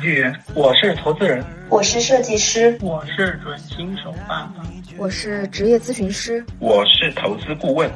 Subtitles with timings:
[0.00, 4.64] 程序员，我是投资人，我是设计师，我是准新手爸爸，
[4.96, 7.90] 我是职业咨询师，我是投资顾问，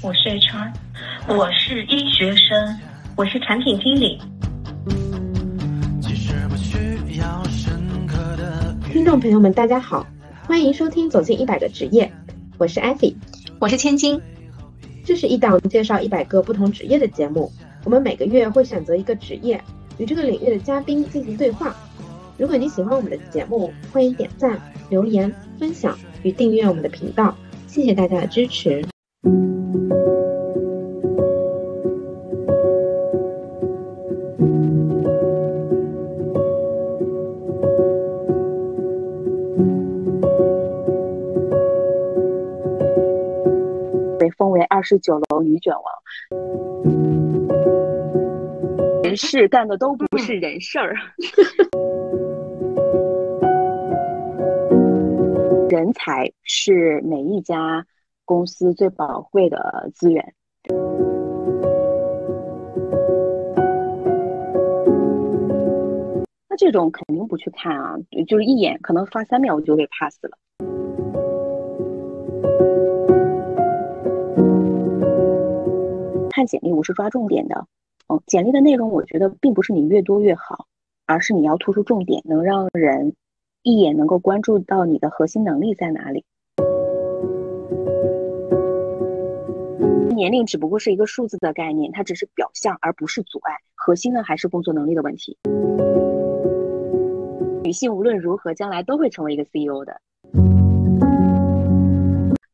[0.00, 0.72] 我是 HR，
[1.26, 2.78] 我是医学生，
[3.16, 4.20] 我是产品经理。
[8.92, 10.06] 听众朋友们，大家好，
[10.46, 12.04] 欢迎收听《走进一百个职业》，
[12.58, 13.12] 我是艾菲，
[13.58, 14.20] 我是千金。
[15.04, 17.50] 这是一档介绍一百个不同职业的节目，
[17.82, 19.60] 我们每个月会选择一个职业。
[20.00, 21.76] 与这个领域的嘉宾进行对话。
[22.38, 27.36] 如果你喜欢我们的节目，欢迎点赞、留言、分享与订阅我们的频道。
[27.66, 28.82] 谢谢大家的支持。
[44.18, 46.69] 被封为二十九楼女卷王。
[49.10, 50.94] 人 事干的都不是人事儿，
[55.68, 57.84] 人才是每一家
[58.24, 60.32] 公司最宝贵的资源。
[66.48, 67.96] 那这种肯定不去看啊，
[68.28, 70.38] 就是一眼可能发三秒我就给 pass 了。
[76.30, 77.66] 看简历我是抓重点的。
[78.26, 80.66] 简历的内容，我觉得并不是你越多越好，
[81.06, 83.14] 而是你要突出重点，能让人
[83.62, 86.24] 一眼能够关注到你的核心能力在哪里。
[90.14, 93.54] 年龄只不过是一个数字的概念，它只是表象，而不是阻碍。
[93.74, 95.38] 核心呢，还是工作能力的问题。
[97.62, 100.00] 女性无论如何，将来都会成为一个 CEO 的。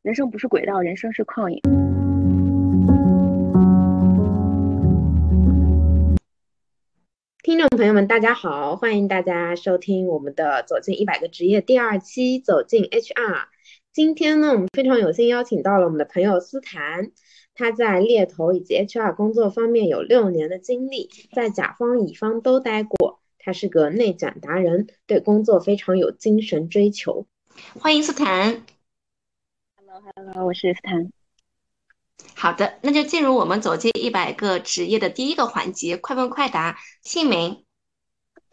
[0.03, 1.61] 人生不是轨道，人生是旷野。
[7.47, 13.05] 听众朋友们，大家好，欢迎大家收听我们的《走进一百个职业》第二期《走进 HR》。
[13.93, 17.13] 今天呢，我们非常有幸邀请到了我们的朋友思坦，
[17.55, 23.21] 他在猎头以及 HR 工作方面有六年的经历，在甲方乙方都待过。
[23.39, 27.29] 他是个内卷达人，对工作非常有精神追求。
[27.79, 28.65] 欢迎思谈。
[29.77, 31.13] Hello，Hello，我是思谈。
[32.35, 36.77] 好的，那就进入我们走进一百个职业的第一个环节，快问快答。
[37.03, 37.65] 姓名：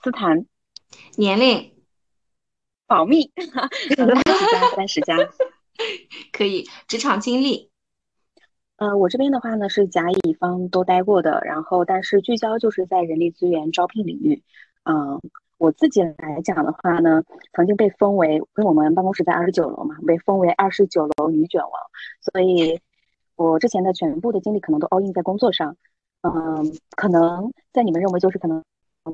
[0.01, 0.45] 斯坦。
[1.17, 1.75] 年龄：
[2.87, 3.31] 保密。
[3.95, 5.17] 三十加，三十加。
[6.31, 6.67] 可以。
[6.87, 7.71] 职场经历：
[8.77, 14.43] 呃，我这边的话呢是甲乙方都待过的，然后但是聚焦就是在人力资源招聘领域。
[14.83, 15.19] 嗯，
[15.57, 21.71] 我自己来讲的话呢，曾经被封为，因为我们办公室在二十九楼嘛，被封为二十九楼女卷王，
[22.21, 22.79] 所以。
[23.35, 25.75] 我之前的全部的精力可能都 all in 在工作上，
[26.21, 28.63] 嗯，可能在你们认为就是可能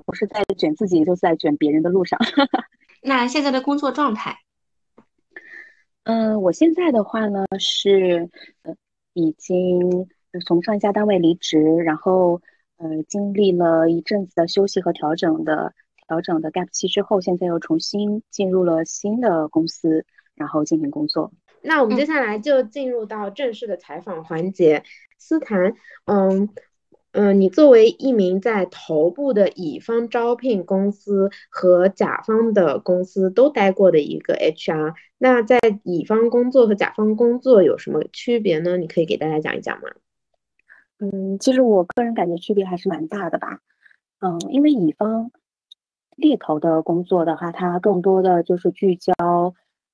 [0.05, 2.19] 不是在卷自己，就是在卷别人的路上。
[3.01, 4.37] 那现在的工作状态？
[6.03, 8.29] 嗯，我现在的话呢是
[8.63, 8.75] 呃
[9.13, 10.07] 已经
[10.45, 12.41] 从上一家单位离职，然后
[12.77, 15.73] 呃经历了一阵子的休息和调整的
[16.07, 20.05] 调整的 gap 期之后，现在又重新进入了新的公司，
[20.35, 21.31] 然后进行工作。
[21.61, 24.83] 那我们接下来就进入到正式的采访环节。
[25.17, 25.75] 思谈，
[26.05, 26.49] 嗯
[27.11, 38.77] 嗯，你作为一名在头部的乙方招聘公司和甲方的公司都待过的一个 HR，那在乙方工作和甲方工作有什么区别呢？
[38.77, 39.89] 你可以给大家讲一讲吗？
[40.99, 43.59] 嗯，其实我个人感觉区别还是蛮大的吧。
[44.19, 45.31] 嗯，因为乙方
[46.15, 49.13] 猎头的工作的话，它更多的就是聚焦。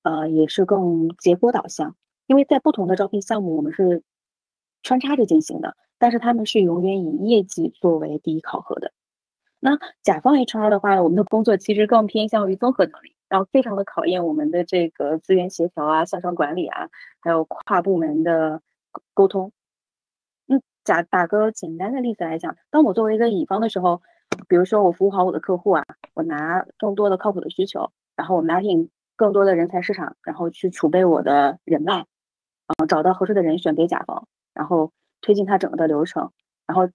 [0.06, 1.96] 呃，也是更结果导向，
[2.28, 4.04] 因为在不同的招聘项目，我们是
[4.84, 8.92] 穿插着进行的，但是他们是永远以业绩作为第一考核的。
[9.60, 16.88] 那甲方 HR 的话，我们的工作其实更偏向于综合能力，然后非常的考验我们的这个资源协调啊、向上管理啊，
[17.20, 18.62] 还有跨部门的
[19.16, 19.52] 沟通。
[20.48, 24.04] 嗯，假打个简单的例子来讲，当我作为一个乙方的时候，
[24.48, 28.92] 比如说我服务好我的客户啊，我拿更多的靠谱的需求，然后我们拿进。
[29.16, 32.06] 更多的人才市场，然后去储备我的人脉，
[32.68, 34.92] 嗯，找到合适的人选给甲方，然后
[35.22, 36.32] 推进他整个的流程，
[36.68, 36.90] 然后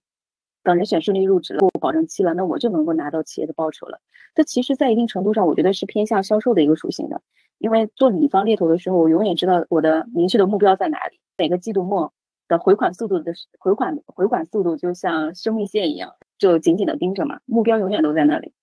[0.63, 3.99] 等人选顺利入职了，过保证期了，那我就能够拿到企业的报酬了。
[4.35, 7.21] 这其实，在一定程度上，我觉得是偏向销售的一个属性的。
[7.57, 12.13] 因为做乙方猎头的时候，我永远知道我的明确的目标在哪里，每个季度末
[12.47, 18.53] 的回款速度的回款回款速度就像生命线一样，就紧紧的盯着嘛，目标永远都在那里。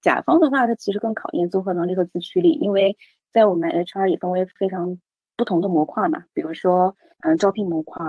[0.00, 2.96] 甲方的话，它其实更考验综合能力和自驱力，因为
[3.32, 4.98] 在我们 HR 也分为非常
[5.36, 8.04] 不同的模块嘛，比如说，嗯，招聘模块，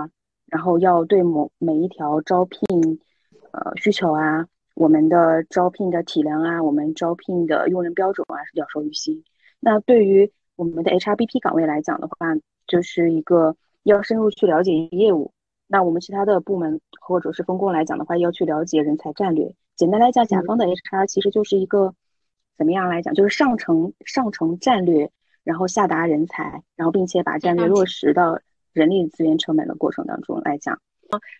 [0.46, 3.00] 然后要对某每一条招聘，
[3.52, 9.24] 呃，需求啊，我们的招聘的体量啊，我们招聘的用人标准啊是了受于心。
[9.60, 12.34] 那对于我们的 HRBP 岗位来讲的话，
[12.66, 15.32] 就是一个要深入去了解业务。
[15.66, 19.54] 那我们其他的部门或者是分工来讲的话，要去了解人才战略。
[19.80, 21.94] 简单来讲，甲方的 HR 其实就是一个
[22.58, 25.10] 怎么样来讲，就是上层上层战略，
[25.42, 28.38] 然后下达人才，然后并且把战略落实到
[28.74, 30.78] 人力资源成本的过程当中来讲。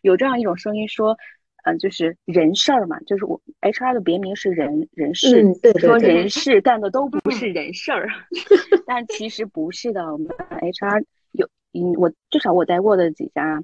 [0.01, 1.19] 有这样一种声音说，
[1.65, 8.09] 嗯，就是人事儿嘛，就是我 HR 的别名是人人事，对说人事干的都不是人事儿，
[8.89, 10.11] 但其实不是的。
[10.11, 13.63] 我们 HR 有，嗯，我至少我待过的几家。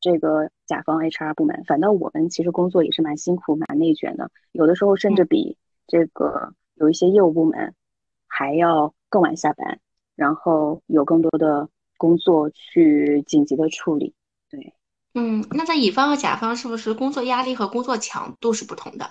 [0.00, 5.56] 这个甲方 HR 部门，反倒我们其实工作也是蛮辛苦、蛮内卷的，有的时候甚至比
[5.86, 7.74] 这个有一些业务部门
[8.26, 9.80] 还要更晚下班，
[10.14, 14.14] 然后有更多的工作去紧急的处理。
[14.48, 14.72] 对，
[15.14, 19.10] 嗯，那在乙方和甲方是不是工作压力和工作强度是不同的？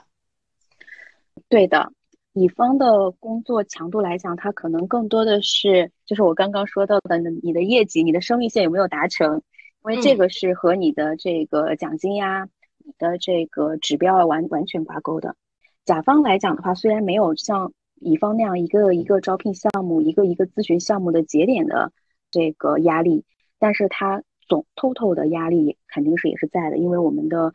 [1.49, 1.91] 对的，
[2.31, 9.41] 乙方的工作强度来讲，它可能更多的是就是我刚刚说到的，你的业绩、你的生命线有没有达成。
[9.89, 12.49] 因为这个是和你的这个奖金呀、
[12.83, 15.37] 你的这个指标完完全挂钩的。
[15.85, 21.93] 甲方来讲的话，虽然没有像乙方那样一个一个招聘项目、一个一个咨询项目的节点的
[22.29, 23.23] 这个压力，
[23.59, 26.77] 但是它总 total 的压力肯定是也是在的。
[26.77, 27.53] 因为我们的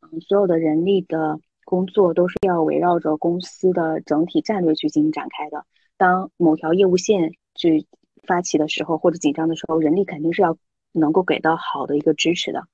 [0.00, 5.66] 嗯所有的人力的工作都是要围绕着公司的整体战略去进行展开的。
[5.98, 7.86] 当某条业务线去
[8.26, 10.56] 发起的时候，或者紧张的时候，人力肯定是要。
[10.94, 12.66] 能够给到好的一个支持的，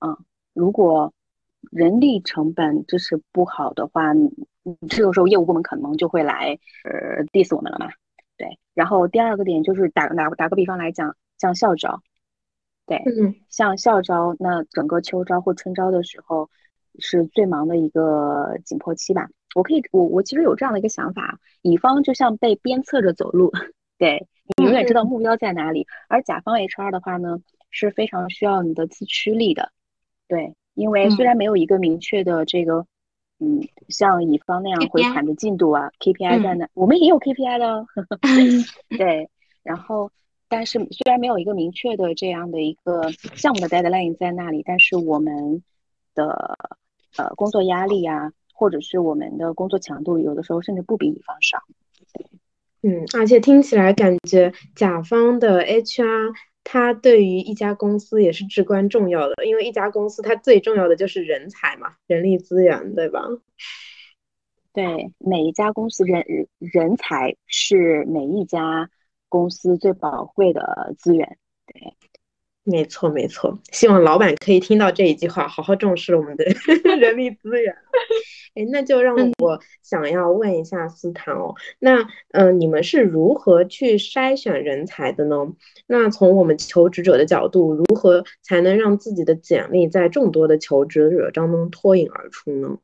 [0.00, 0.16] 嗯，
[0.54, 1.12] 如果
[1.70, 4.14] 人力成本支持不好的话，
[4.88, 7.88] 这个时候业务部门可能就会来呃 diss 我们了嘛，
[8.38, 8.58] 对。
[8.72, 12.02] 然后第二个点就是打打打个比方来讲，像校招，
[12.86, 16.48] 对，嗯，像校招，那整个秋招或春招的时候
[16.98, 19.28] 是最忙的一个紧迫期吧。
[19.54, 23.52] 我可以，我我其实有这样的一个想法，乙方就像被鞭策着走路，
[23.98, 24.26] 对。
[24.56, 29.72] 你永远知道目标在哪里，而甲方 HR 的话呢，是非常需要你的自驱力的，
[30.28, 32.86] 对，因为虽然没有一个明确的这个，
[33.38, 37.86] 嗯，像乙方那样回产的进度啊，KPI 在那，我们也有 KPI 的，
[38.98, 39.28] 对，
[39.62, 40.10] 然后，
[40.48, 45.62] 但是虽然没有一个明确的这样的一个项目的 deadline 在那里，但是我们
[46.14, 46.58] 的
[47.16, 51.58] 呃工作压力呀，或者是我们的工作强度，有的时候甚至不比乙方少。
[52.82, 56.32] 嗯，而且听起来感觉甲方的 HR
[56.64, 63.22] 他对于一家公司也是至关重要的，因为一家公司它最重要的就是人才嘛，人力资源，对吧？
[64.72, 66.24] 对，每一家公司人
[66.58, 68.88] 人才是每一家
[69.28, 71.38] 公司最宝贵的资源。
[71.66, 71.94] 对，
[72.70, 76.44] 没错没错，希望老板可以听到这一句话，好好重视我们的
[76.98, 77.74] 人力资源。
[78.54, 85.36] 哎，那就让我想要问一下斯坦哦，那嗯，你们是如何去筛选人才的呢？
[85.86, 92.78] 那从我们求职者的角度，如何才能让自己的简历在众多的求职者当中脱颖而出呢？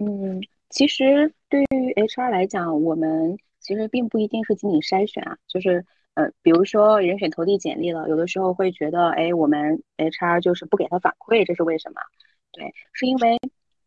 [0.00, 5.84] 嗯，其实对于 HR 来讲，我们其实并不一定是仅仅筛选啊，就是
[6.18, 12.00] 呃，比如说人选投递简历了，有的时候会觉得，哎，我们 HR 就是不给他反馈，这是为什么？
[12.50, 13.38] 对，是因为。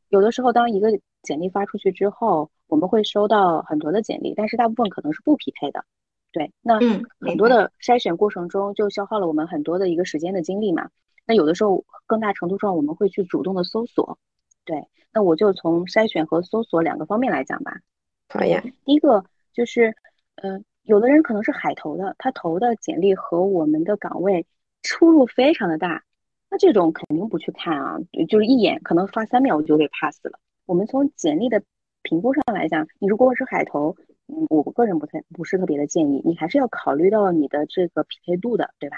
[0.08, 5.86] 有的时候，当一个简历发出去之后，我们会收到很多的简历，但是大部分可能是不匹配的。
[6.34, 6.80] 对，那
[7.20, 10.90] 很多的筛选过程中就消耗了我们很多的一个时间的精力嘛。
[11.26, 14.18] 那有的时候，更大程度上我们会去主动的搜索。
[14.66, 17.80] 对，那我就从筛选和搜索两个方面来讲吧。
[18.28, 19.96] 好呀，第一个就是，
[20.36, 24.46] 嗯，有的人可能是海投的，他投的简历和我们的岗位
[24.82, 26.04] 出入非常的大。
[26.50, 27.98] 那这种肯定不去看啊，
[28.28, 30.40] 就是一眼可能发三秒我就给 pass 了。
[30.66, 31.64] 我们从简历的
[32.02, 33.96] 评估上来讲，你如果是海投，
[34.28, 38.98] 嗯，我个人不太不是特别的建议，你还是要考虑到你的这个匹配度的，对吧？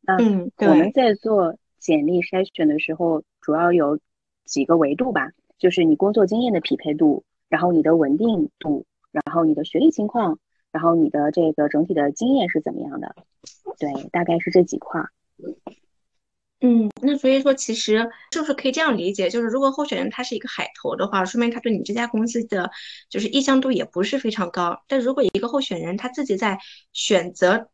[0.00, 0.16] 那
[0.68, 3.98] 我们在做简历筛选的时候，主要有
[4.44, 10.38] 几个维度吧，就是你工作经验的匹配度，然后你的稳定度，然后你的学历情况，
[10.74, 13.14] 然后你的这个整体的经验是怎么样的？
[13.78, 15.00] 对，大概是这几块。
[16.60, 19.30] 嗯，那所以说，其实是不是可以这样理解？
[19.30, 22.72] 就是如果候选人他是一个海投的话，说明他对你这家公司的
[23.08, 24.82] 就是意向度也不是非常高。
[24.88, 26.58] 但如果一个候选人他自己在
[26.92, 27.68] 选择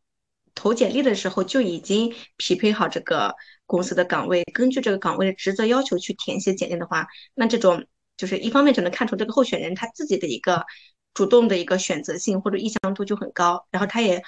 [0.53, 3.33] 投简历的时候就已经匹配好这个
[3.65, 10.65] 公司的岗位，根据这个岗位的职责要求去填写简历的话，那这种就是一方面就能看出这个候选人他自己的一个
[11.13, 14.21] 主动的一个选择性或者意向度就很高，然后他也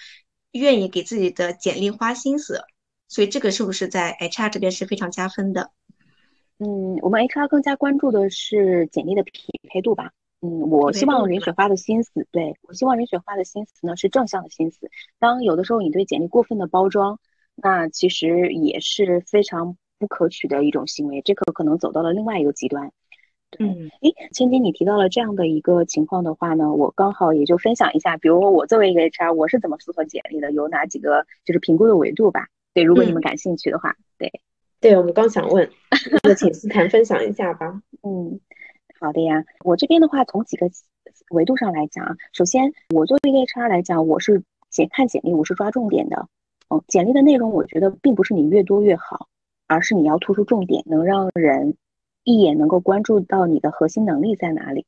[0.51, 2.61] 愿意给自己的简历花心思。
[3.07, 5.71] 所以这个是不是在 HR 这边是非常加分的？
[6.57, 10.11] 嗯，我们 HR 更加关注的是简历的匹配度吧。
[10.41, 14.89] 嗯，我希望任雪花的心思，对我希望任雪花的心思呢是正向的心思。
[15.19, 17.19] 当有的时候你对简历过分的包装，
[17.55, 22.91] 那其实也是非常不可取的一种行为，这个可能走到了另外一个极端。
[23.59, 32.47] 嗯，诶，千金，你提到了这样的一个情况的话呢，我刚好也就分享一下，比如我作为一个 HR，我是怎么搜索简历的，有哪几个就是评估的维度吧？
[32.73, 34.31] 对，如果你们感兴趣的话，对。
[34.79, 35.69] 对，我们刚想问，
[36.23, 37.81] 那请思谈分享一下吧。
[38.03, 38.39] 嗯，
[38.99, 39.45] 好的呀。
[39.63, 40.69] 我这边的话，从几个
[41.29, 46.27] 维度上来讲啊，首先，我作为一个 HR 来讲，我是简看简历，我是抓重点的。
[46.69, 49.29] 嗯，简历的内容，我觉得并不是你越多越好，
[49.67, 51.77] 而是你要突出重点，能让人
[52.23, 54.85] 一眼能够关注到你的核心能力在哪里，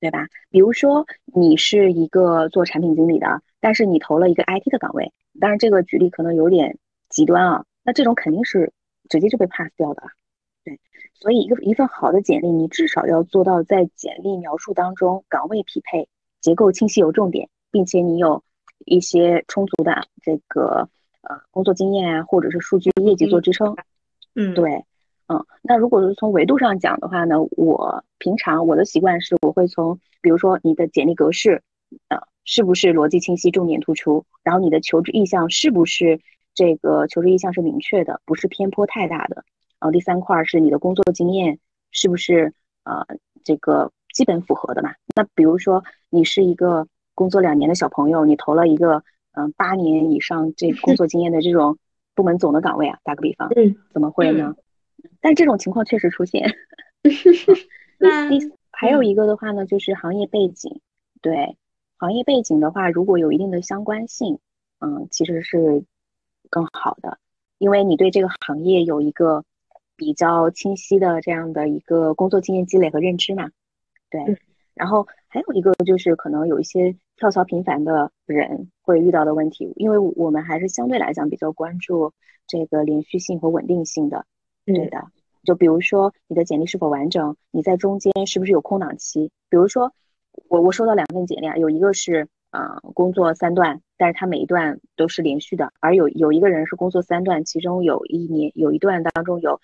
[0.00, 0.28] 对吧？
[0.50, 8.72] 比如说，你是一个做产品经理的，但是你投了一个 IT 的岗位，当然这个举例可能有点极端啊，那这种肯定是。
[9.06, 10.02] 直接就被 pass 掉的，
[10.64, 10.80] 对，
[11.12, 16.08] 所以一个一份好的简历，你至少要做到在简历描述当中岗位匹配、
[16.40, 18.42] 结构清晰有重点，并且你有
[18.86, 20.88] 一些充足的这个
[21.20, 23.76] 呃工作经验啊，或者是数据业绩做支撑。
[24.34, 24.86] 嗯，对，
[25.28, 31.62] 嗯，那如果是从维度上讲的话呢，我平常我的习惯是我会从比如说你的简历格式，
[32.08, 36.20] 呃，是不是逻辑清晰、重点突出，然后你的求职意向是不是。
[36.56, 39.44] 这个求职意向是明确的，不是偏颇太大的。
[39.80, 41.58] 然后第三块是你的工作经验
[41.90, 42.52] 是不是
[42.84, 43.04] 呃
[43.42, 44.94] 这个基本符合的嘛？
[45.16, 49.02] 那比如说你是一个工作两年的小朋友，你投了一个
[49.32, 51.76] 嗯八年以上这工作经验的这种
[52.14, 54.54] 部门总的岗位啊，打个比方，嗯，怎么会呢？
[55.20, 56.54] 但这种情况确实出现。
[57.02, 60.80] 第 还有一个的话呢，就是行业背景。
[61.22, 61.56] 对
[61.96, 64.38] 行业背景的话，如果有一定的相关性，
[64.80, 65.84] 嗯，其实是。
[66.50, 67.18] 更好的，
[67.58, 69.44] 因为你对这个行业有一个
[69.96, 73.50] 比较清晰的这样的一个工作经验积累和认知嘛，
[74.10, 74.38] 对。
[74.74, 82.12] 然后还有一个就是可能有一些跳槽频繁的人会遇到的问题，因为我们还是相对来讲比较关注
[82.46, 84.26] 这个连续性和稳定性的，
[84.66, 85.04] 对的。
[85.44, 89.30] 就比如说你的简历是否完整，你在中间是不是有空档期？
[89.48, 89.92] 比如说
[90.48, 92.28] 我我收到两份简历，啊，有一个是。
[92.56, 99.60] 呃，工作三段，但是他每一段都是连续的，而有有一个人是工作三段，其中有一年有一段当中有，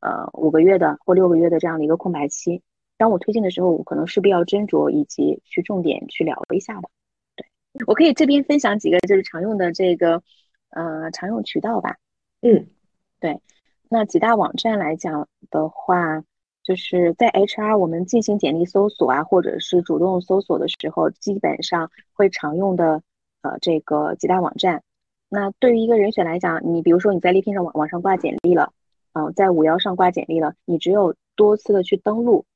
[0.00, 2.60] 呃五个月的或六个月的这样的一个空白期。
[2.98, 6.90] 当我推荐的时候，我可能势必要斟酌以及去重点去聊一下的。
[7.34, 7.46] 对
[7.86, 10.22] 我可以这边分享几个就是常用的这个
[10.68, 11.96] 呃常用渠道吧。
[12.42, 12.66] 嗯，
[13.20, 13.40] 对，
[13.88, 16.22] 那几大网站来讲的话。
[16.66, 23.02] 就是在 HR 我们进行简历搜索啊，或者是主动搜索的时候，基本上会常用的
[23.42, 24.82] 呃这个几大网站。
[25.28, 28.72] 那对于一个人选来讲，你比如说你在猎聘上网网上挂简历了，
[29.12, 32.46] 嗯，在五幺上挂简历了，你只有多次的去登录，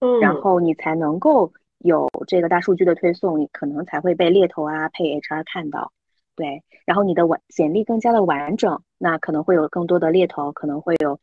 [0.00, 5.92] 嗯，然后你才能够有这个大数据的推送，你可能才会被猎头啊配 HR 看到，
[6.34, 11.20] 对，然后你的完简历更加的完整，那可能会有更多的猎头可能会有。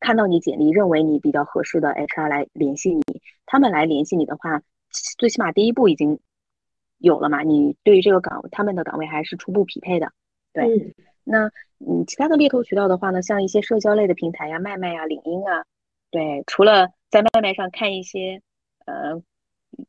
[0.00, 3.02] 看到你简历，认为你比较合适的 HR 来联系你，
[3.46, 4.60] 他们来联系你的话，
[5.16, 6.18] 最起码第一步已经
[6.98, 7.42] 有了嘛？
[7.42, 10.12] 你对于这个岗，他们的岗位还是初步匹配的。
[10.52, 11.46] 对，那
[11.78, 15.64] 嗯，其他的猎头渠道的话呢，像一些社交类的平台呀，麦麦呀、领英啊，
[16.10, 18.42] 对，除了在麦麦上看一些
[18.86, 19.22] 呃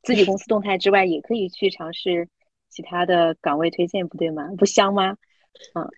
[0.03, 2.29] 自己公司动态之外，也可以去尝试
[2.69, 4.49] 其他的岗位推荐，不对吗？
[4.57, 5.17] 不香吗？
[5.73, 5.89] 嗯。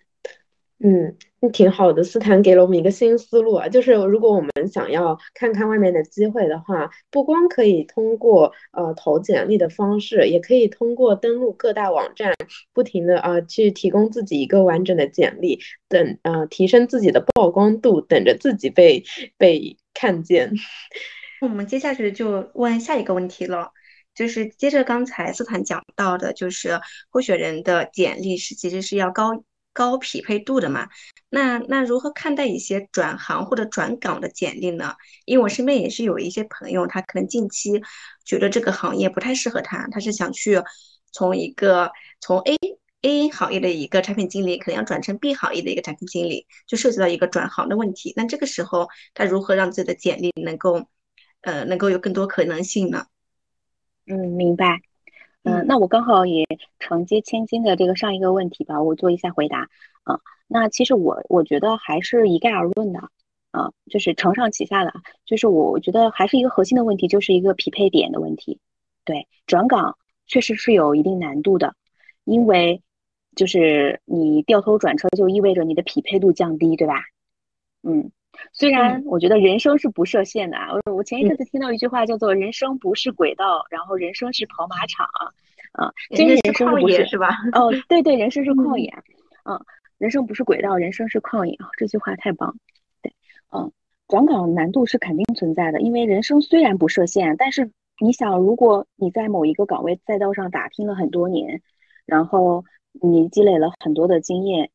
[0.82, 2.02] 嗯，那挺好的。
[2.02, 12.32] 斯坦给了我们一个新思路啊，就是如果我们想要看看外面的机会的话，不光可以通过呃投简历的方式，也可以通过登录各大网站，
[12.72, 19.04] 不停的啊去提供自己一个完整的简历，等呃提升自己的曝光度，等着自己被
[19.36, 20.50] 被看见。
[21.42, 23.72] 我们接下去就问下一个问题了，
[24.14, 29.44] 就是接着刚才斯坦讲到的，就是候选人的简历是其实是要高。
[29.72, 30.88] 高匹配度的嘛，
[31.28, 34.96] 那那如何看待一些转行或者转岗的简历呢？
[35.26, 37.80] 因为我身边也是有一些朋友，他可能近期
[38.24, 40.60] 觉得这个行业不太适合他，他是想去
[41.12, 42.56] 从一个从 A
[43.02, 48.12] A 行业的一个产品经理，可能要转成 B 行业的一个产品经理，就涉及到一个转行的问题。
[48.16, 50.84] 那这个时候，他如何让自己的简历能够
[51.42, 53.06] 呃能够有更多可能性呢？
[54.10, 54.80] 嗯，明白。
[55.44, 56.44] 嗯，那我刚好也
[56.80, 59.68] 承接千金的这个上一个问题吧，我做一下回答。
[60.04, 62.98] 嗯，那其实我我觉得还是一概而论的，
[63.52, 64.92] 啊，就是承上启下的，
[65.24, 68.58] 就是我觉得还是一个核心的问题，就是一个匹配点的问题。
[69.04, 71.74] 对，转岗确实是有一定难度的，
[72.24, 72.82] 因为
[73.36, 76.96] 就是你掉头转车就意味着你的匹配度降低，对吧？
[77.82, 78.10] 嗯，
[78.52, 85.06] 虽然我觉得人生是不设限的啊，我我前一阵子听到一句话叫做“人生不是轨道，然后人生是跑马场”，
[85.72, 87.28] 啊，真人生不是是吧？
[87.52, 88.92] 哦，对对，人生是旷野，
[89.44, 89.60] 嗯，
[89.98, 92.56] 人生不是轨道，人生是旷野啊，这句话太棒，
[93.02, 93.12] 对，
[93.52, 93.72] 嗯，
[94.08, 97.70] 转岗难度是肯定存在的，因为人生虽然不设限，但是
[98.00, 101.62] 你想，如果你在某一个岗位赛道上打拼了很多年，
[102.06, 104.70] 然后你积累了很多的经验，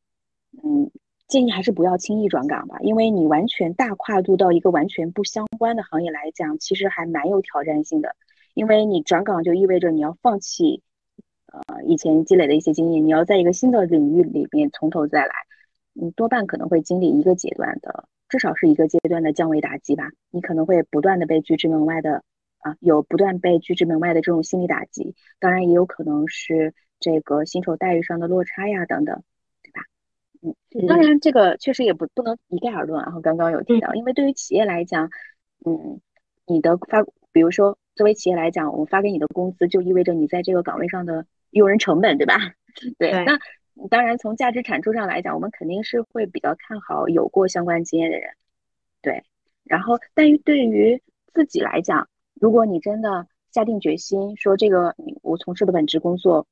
[0.62, 0.90] 嗯。
[1.28, 8.14] 建议还是不要轻易转岗吧，因为你完全大跨度到一个完全不相关的行业来讲，其实还蛮有挑战性的。
[8.54, 10.82] 因为你转岗就意味着你要放弃，
[11.52, 15.34] 呃，以前积累的一些经验，你要在一个新的领域里面从头再来，
[15.92, 20.10] 你多半可能会经历一个阶段的，至少是一个阶段的降维打击吧。
[20.30, 22.22] 你可能会不断的被拒之门外的，
[22.60, 29.22] 啊，有不断被拒之门外的这种心理打击，当然也有可能是这个薪酬待遇上的落差呀，等等。
[30.42, 33.02] 嗯，当然，这个确实也不不能一概而论。
[33.02, 35.10] 然后刚刚有提到，因为对于企业来讲，
[35.64, 36.00] 嗯，
[36.46, 37.02] 你的发，
[37.32, 42.34] 比如说作为企业来讲，我发给你的工资就意味着你在这个岗位上的用人成本，对吧？
[42.98, 43.12] 对。
[43.24, 43.38] 那
[43.90, 48.30] 当然，从价值产出上来讲，我们肯定是会比较看好有过相关经验的人。
[49.02, 49.22] 对。
[49.64, 51.02] 然后，但于对于
[51.34, 56.46] 自己来讲，如果你真的下定决心说这个我从事的本职工作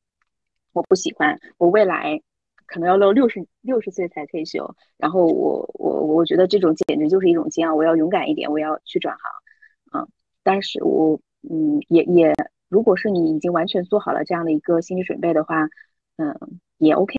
[0.72, 2.20] 我不喜欢，我未来。
[2.66, 7.74] 可能要到六十六十岁才退休，然后我我我觉得这种简直就是一种煎熬。
[7.74, 10.08] 我要勇敢一点，我要去转行，嗯，
[10.42, 12.32] 但是我嗯也也，
[12.68, 15.68] 如果是你已经完全做好了这样的一个心理准备的话，
[16.16, 16.34] 嗯
[16.78, 17.14] 也 OK，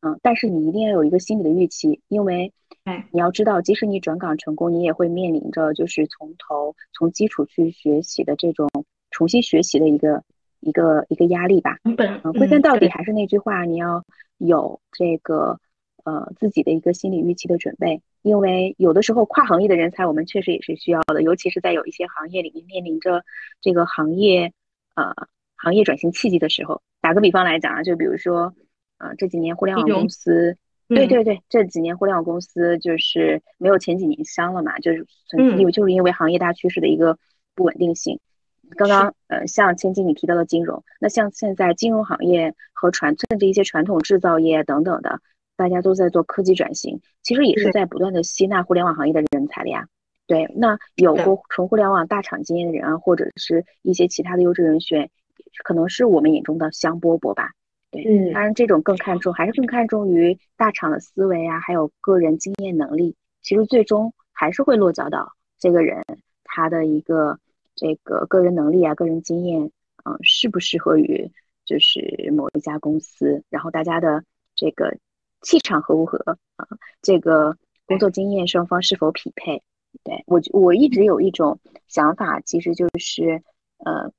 [0.00, 2.52] 嗯，但是你一定要有一个心理的预期，因为
[3.10, 8.68] 你要知道，即使你转岗成功，你也会面临着就是从头从基础去学习的这种
[9.10, 10.22] 重新学习的一个。
[10.60, 14.02] 一个一个压力吧，嗯，归根到底还是那句话，你要
[14.38, 15.58] 有这个
[16.04, 23.24] 呃自己的一个心理预期的准备，因为有的时候跨行业的人才，我们确实也是需要的，尤其是在有一些行业里面面临着
[23.60, 24.52] 这个行业
[24.94, 25.14] 呃
[25.56, 26.82] 行业转型契机的时候。
[27.00, 28.54] 打个比方来讲啊，就比如说
[28.98, 30.56] 呃这几年互联网公司，
[30.88, 37.18] 对对对，这几年互联网公司就是没有前几年香了嘛，就是因为就是因为行业大趋势的一个
[37.54, 38.18] 不稳定性。
[38.76, 45.20] 刚刚呃，像千金你提到的金融，那像现在金融行业和传甚至一些传统制造业等等的，
[45.56, 49.86] 大家都在做科技转型，其实也是在不断的吸纳互联网行业的人才的呀。
[50.26, 55.10] 对，那有过纯互联网大厂经验的人啊，或者是一些其他的优质人选，
[55.64, 57.52] 可能是我们眼中的香饽饽吧。
[57.90, 63.16] 对，嗯，当然这种更看重，还是更看重于大厂的思维啊，还有个人经验能力。
[63.42, 66.04] 其实最终还是会落脚到这个人
[66.44, 67.38] 他的一个。
[67.76, 69.70] 这个个人能力啊，个人经验，
[70.04, 71.30] 嗯，适不适合于
[71.64, 73.44] 就是某一家公司？
[73.50, 74.96] 然后大家的这个
[75.42, 76.66] 气场合不合啊？
[77.02, 79.62] 这个工作经验双方是否匹配？
[80.02, 83.42] 对我，我一直有一种想法，其实就是，
[83.78, 84.10] 呃，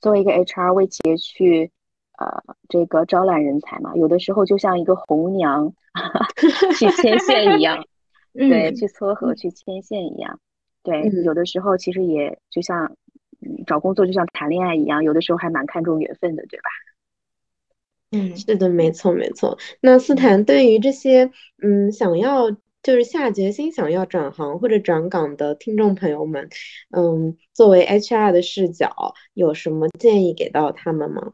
[0.00, 1.70] 作为一个 HR 为企业去，
[2.18, 5.72] 呃，这个招揽人才嘛，有的时候就像一个红娘
[6.78, 7.84] 去牵线一样，
[8.34, 10.38] 对，去撮合、去牵线一样。
[10.82, 12.96] 对，有的时候其实也就像，
[13.66, 16.70] 找工作就像谈恋爱一样，有的时候还蛮看重缘分的，对吧？
[18.10, 19.56] 嗯，是的，没错没错。
[19.80, 21.30] 那斯坦对于这些
[21.62, 22.50] 嗯想要
[22.82, 26.48] 就是下决心想要转行或者转岗的听众朋友们，
[26.90, 31.32] 嗯，作为 HR 的视角，有什么建议给到他们吗？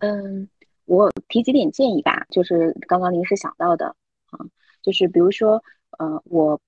[0.00, 0.48] 嗯，
[0.86, 3.94] 我提几点建议吧，就是刚刚临时想到的
[4.30, 4.40] 啊，
[4.82, 5.62] 就是比如说，
[5.98, 6.58] 呃，我。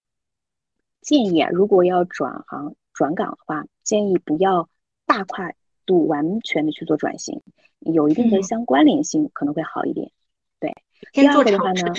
[1.03, 4.69] 建议啊，如果要转行转岗的话，建议不要
[5.05, 5.53] 大跨
[5.85, 7.43] 度完全的去做转型，
[7.81, 10.13] 有一定的相关联性可能会好一点。
[10.61, 10.73] 对，
[11.13, 11.93] 第二个的话呢，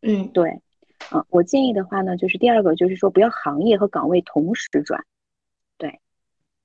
[0.00, 0.62] 嗯，对，
[1.12, 5.04] 嗯，我建议的话呢，就是第二个就是说不要行业和岗位同时转。
[5.76, 6.00] 对，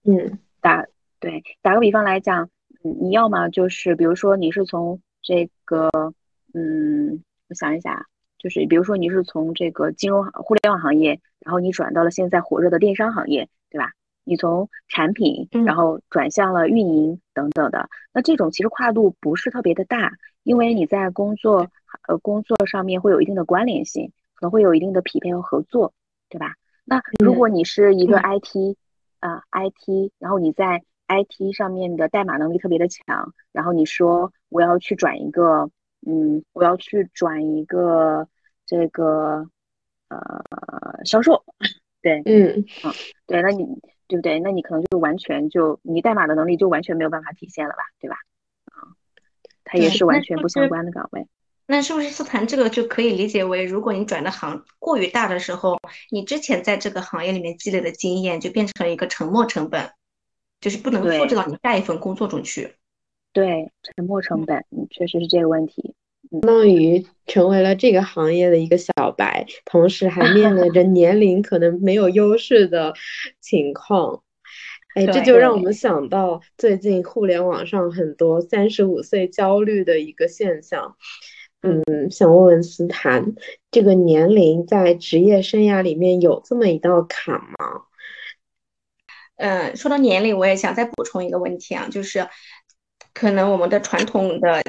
[0.03, 0.85] 嗯，打
[1.19, 2.49] 对打个比方来讲，
[2.83, 5.89] 嗯，你要么就是比如说你是从这个，
[6.53, 8.07] 嗯，我想一下。
[8.45, 13.89] 就是比如说你是从这个金融互联网行业，然后你转到了现在火热的电商行业，对吧？
[14.23, 20.11] 你从产品，然后转向了运营等等的，那这种其实跨度不是特别的大，
[20.43, 21.71] 因为你在工作
[22.07, 25.91] 呃工作上面会有一定的关联性，可能会有一定的匹配和合作，
[26.29, 26.53] 对吧？
[26.83, 28.77] 那如果你是一个 IT
[29.21, 35.71] 啊 IT，然后你在 IT 上面的代码能力特别的强，然后你说我要去转一个，
[36.05, 38.27] 嗯，我要去转一个。
[38.65, 39.47] 这个
[40.09, 41.43] 呃销售，
[42.01, 42.93] 对，嗯，啊，
[43.27, 43.65] 对，那你
[44.07, 44.39] 对不对？
[44.39, 48.17] 那你可能就完全就你代码的能力就完全没有办法体现了吧，对吧？
[48.65, 48.95] 啊，
[49.63, 51.27] 它也是完全不相关的岗位。
[51.67, 55.79] 那是不是思谈这个就可以理解为，如果你转的行过于大的时候，
[56.11, 59.89] 你之前在这个行业里面积累的经验就变成了一个沉没成本，
[60.61, 62.75] 就是不能复制到你下一份工作中去。
[63.33, 65.95] 对，沉没成本，确实是这个问题。
[66.41, 72.93] 相当于成为了这个行业的一个小白，同时还面临着年龄可能没有优势的
[73.39, 74.21] 情况。
[74.95, 80.95] 哎，这就让我们想到最近互联网上很多三十五岁焦虑的一个现象。
[81.61, 83.33] 嗯，想问问思谈，
[83.71, 87.83] 这个年龄在职业生涯里面有这么一道坎吗？
[89.37, 92.27] 嗯，说到年龄，我也想再补充一个问题啊，就是
[93.13, 94.61] 可能我们的传统的。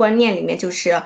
[0.00, 1.04] 观念里面就是呃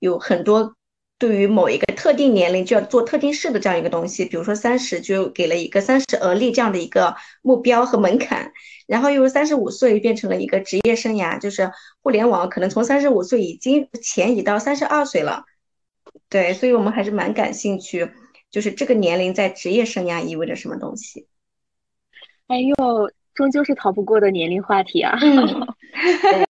[0.00, 0.74] 有很多
[1.16, 8.50] 对于某一个特定年龄就要做特定事的这样一个东西，比如说三十就给了一个三十而立这样的一个目标和门槛，
[8.88, 11.70] 然后又三十五岁变成了一个职业生涯，就是
[12.02, 15.44] 互联网可能从三十五岁已经前移到三十二岁了，
[16.28, 18.10] 对，所以我们还是蛮感兴趣，
[18.50, 21.28] 就是这个年龄在职业生涯意味着什么东西？
[22.48, 22.74] 哎呦。
[23.36, 25.14] 终究是逃不过的年龄话题啊！
[25.20, 26.45] 对，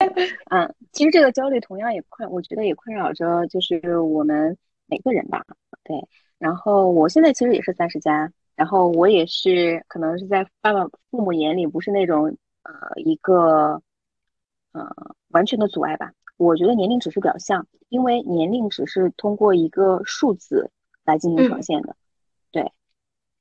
[0.51, 5.45] 嗯，其实这个焦虑同样也困，我觉得也困扰着就是我们每个人吧。
[5.85, 13.83] 对，然后我现在其实也是三十加，然后我也是可能是在爸爸父母眼里不是那种呃一个
[14.73, 14.91] 呃
[15.29, 16.13] 完全的阻碍吧。
[16.39, 20.71] 我觉得年龄只是表象，因为年龄只是通过一个数字
[21.05, 21.97] 来进行呈现的。
[22.51, 22.63] 对，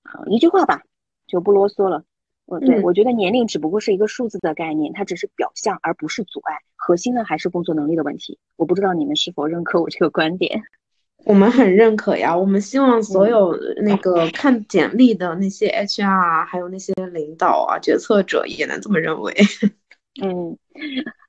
[0.04, 0.84] 啊，一句话吧，
[1.28, 2.04] 就不啰嗦了。
[2.48, 6.56] 呃，对，我觉得年龄只不过是一个数字的概念，它只是表象，而不是阻碍。
[6.76, 8.38] 核心的还是工作能力的问题。
[8.56, 10.62] 我不知道你们是否认可我这个观点？
[11.26, 12.38] 我们很认可呀。
[12.38, 19.34] 我们希望所有那个看简历的那些 HR，啊还有那些领导啊、决策者也能这么认为。
[20.22, 20.56] 嗯，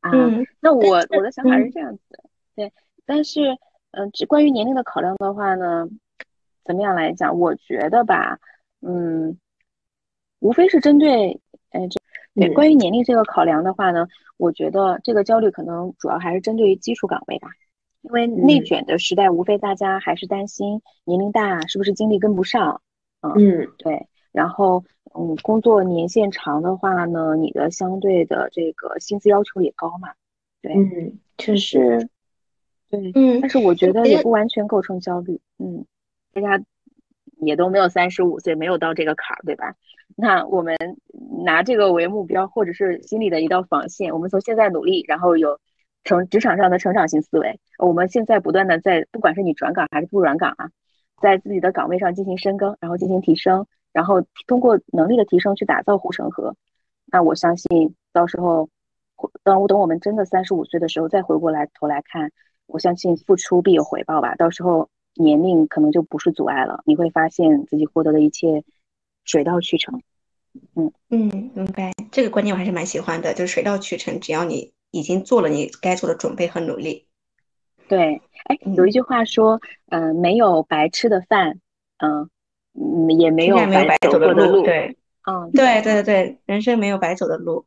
[0.01, 0.11] 啊，
[0.61, 2.21] 那我我的想法是这样子，
[2.55, 2.71] 对。
[3.07, 3.57] 但是，
[3.93, 5.89] 嗯，只关于年龄的考量的话呢，
[6.63, 7.39] 怎么样来讲？
[7.39, 8.39] 我觉得吧，
[8.83, 9.39] 嗯。
[10.41, 12.01] 无非是针对，哎，这
[12.35, 17.49] 对关于年龄这个考量的话呢，我觉得这个焦虑可能主要还是针对于基础岗位吧，
[18.03, 22.83] 因为内卷的时代，无非大家还是担心年龄大是不是精力跟不上，
[23.21, 30.13] 嗯，对，然后嗯，工作年限长的话呢，你的相对的这个薪资要求也高嘛，
[30.61, 32.09] 对，嗯，确实，
[32.91, 35.87] 对，嗯，但是我觉得也不完全构成焦虑，嗯，
[36.35, 36.63] 大家
[37.37, 39.75] 也都没有三十五岁，没有到这个坎儿，对吧？
[40.17, 40.77] 那我们
[41.45, 44.13] 拿这个为目标，或者是心里的一道防线。
[44.13, 45.59] 我们从现在努力，然后有
[46.05, 47.61] 成职场上的成长型思维。
[47.79, 50.71] 我们现在不断的在，不管是你转岗还是不转岗啊，
[51.21, 56.55] 在自己的岗位上进行深耕，然后进行提升，然后通过能力的提升去打造护城河。
[57.07, 58.69] 那我相信到时候，
[59.43, 62.31] 等我等我们真的三十五岁的时候再回过来头来看，
[62.67, 64.35] 我相信付出必有回报吧。
[64.37, 68.65] 到时候年龄可能就不是阻碍了，你会发现自己获得的一切。
[69.29, 70.01] 水到渠成，
[70.77, 77.09] 嗯嗯，明白这个观念我还是蛮喜欢的，就是水到渠成，只要你已经做了你该做的准备和努力。
[77.89, 81.59] 对，哎，有一句话说，嗯，没有白吃的饭，
[81.99, 82.31] 嗯
[82.75, 87.67] 嗯，也没有白走的路，对，嗯，对对对对，人生没有白走的路。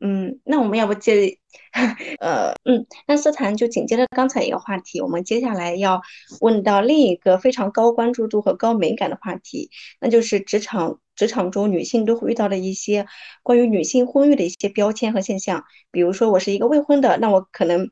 [0.00, 1.38] 嗯，那我们要不接，
[2.20, 6.00] 呃，嗯，那斯坦就紧接着刚才一个话题，我们接下来要
[6.40, 13.06] 问到另一个非常高关注度和高敏感的话题，那就是职场职场中女性都会遇到的一些
[13.42, 15.64] 关于女性婚育的一些标签和现象。
[15.90, 17.90] 比如说，我是一个未婚的，那我可能，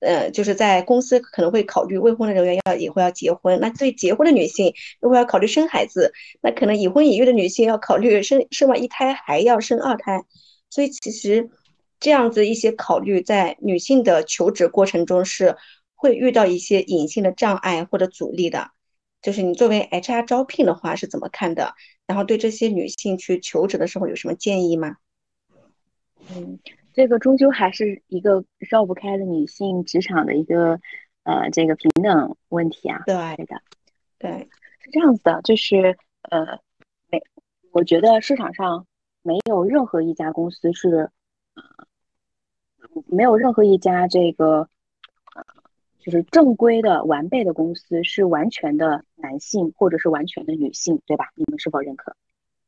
[0.00, 3.58] 呃，就是在公司可能会考虑未婚的人员要以后要结婚。
[3.60, 10.22] 那对结婚的女性，如果要考虑生孩子，那可能已婚已育的女性要考虑生生完一胎还要生二胎。
[10.76, 11.48] 所以其实
[11.98, 15.56] 这样子一些考虑，在女性的求职过程中是
[15.94, 18.72] 会遇到一些隐性的障碍或者阻力的。
[19.22, 21.74] 就是你作为 HR 招聘的话是怎么看的？
[22.06, 24.96] 然后对这些女性去求职的时候有什么建议吗？
[26.28, 26.58] 嗯，
[26.92, 30.78] 这个终究还是一个绕不开的女性职场的一个
[31.22, 33.02] 呃这个平等问题啊。
[33.06, 33.14] 对
[33.46, 33.62] 的，
[34.18, 34.46] 对，
[34.84, 35.96] 是这样子的，就是
[36.28, 36.60] 呃，
[37.10, 37.22] 每，
[37.70, 38.86] 我觉得市场上。
[39.26, 41.10] 没有任何一家公司是，
[41.54, 41.62] 呃，
[43.06, 44.68] 没有任何一家这个，
[45.34, 45.44] 呃，
[45.98, 51.32] 就是正规的完备的公司是完全的男性或者是完全的女性，对吧？
[51.34, 52.14] 你们是否认可？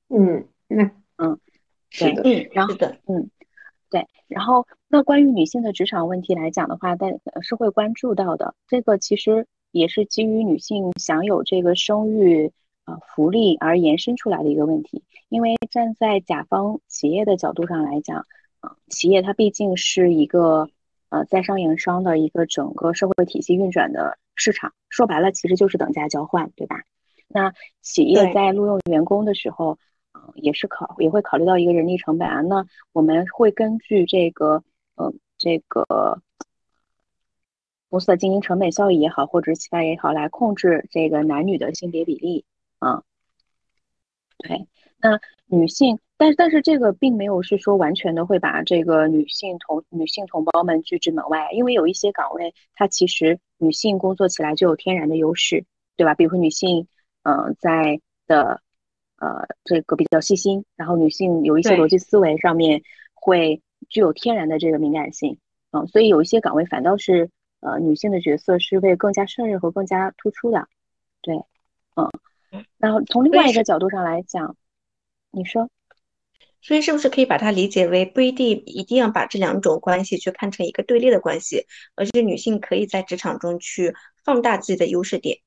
[0.09, 1.38] 嗯，那嗯，
[1.90, 2.75] 是的，嗯，然后
[3.07, 3.31] 嗯，
[3.88, 12.53] 对，然后那关于女性的职场问题来讲的话，但是会关注到的，这个其实也是基于女性享有这个生育。
[12.88, 18.24] 啊，福利而延伸出来的一个问题，因为站在甲方企业的角度上来讲，
[18.61, 20.70] 啊，企业它毕竟是一个
[21.11, 24.72] 呃在商言商的一个整个社会体系运转的市场。
[24.88, 26.77] 说白了，其实就是等价交换，对吧？
[27.29, 29.79] 那企业在录用员工的时候，
[30.12, 32.40] 呃，也是考也会考虑到一个人力成本啊。
[32.40, 34.64] 那我们会根据这个，
[34.96, 36.22] 呃，这个
[37.90, 42.46] 公司的经营成本效益也好，或者是其他也好，来控制这个男女的性别比例
[42.79, 43.03] 啊。
[44.38, 44.67] 对，
[44.99, 55.64] 那女性，但但是这个并没有是说完全的会把这个女性同女性同胞们拒之门外，因为有一些岗位，它其实女性工作起来就有天然的优势，
[55.97, 56.14] 对吧？
[56.14, 56.87] 比如说女性。
[57.25, 58.62] 嗯，在的
[59.19, 62.81] 呃，这个比较细心，然后女性有一些逻辑思维上面
[63.12, 63.61] 会
[63.91, 65.38] 具有天然的这个敏感性，
[65.73, 67.29] 嗯，所以有一些岗位反倒是
[67.61, 70.69] 呃女性的角色是会更加胜任和更加突出的，
[71.21, 71.35] 对，
[71.97, 72.09] 嗯，
[72.78, 74.56] 然后从另外一个角度上来讲，
[75.30, 75.68] 你说，
[76.61, 85.38] 所以是不是可以把它理解为不一定一定要把这两种关系去看成一个对立的关系，而是女性可以在职场中去放大自己的优势点，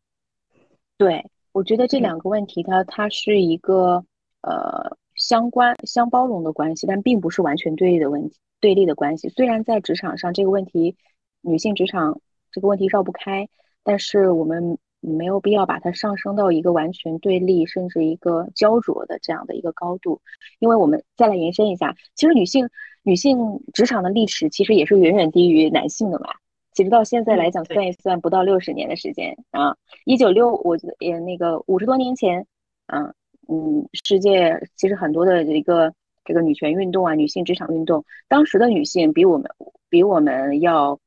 [0.98, 1.30] 对。
[1.54, 4.06] 我觉得这两个问题，它它是一个
[4.40, 9.28] 呃相关相包容的关系，但并不是完全对立的问题，对立的关系。
[9.28, 10.96] 虽然在职场上这个问题，
[11.42, 12.22] 女性职场
[12.54, 13.50] 这个问题绕不开，
[13.84, 20.22] 但是我们没有必要把它上升到一个完全对立，甚至一个焦灼的这样的一个高度。
[20.60, 22.70] 因为我们再来延伸一下，其实女性
[23.04, 26.30] 女性职场的历史其实也是远远低于男性的嘛。
[26.74, 32.48] 其实到现在来讲，算一算不到六十年的时间啊，一九六，我觉得也那个五十多年前，
[32.86, 33.14] 啊
[33.50, 39.52] 嗯，世界其实很多的一个这个女权运动啊，女性职场运动，当时的女性比我们
[39.90, 40.98] 比我们要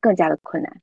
[0.00, 0.82] 更加的困难，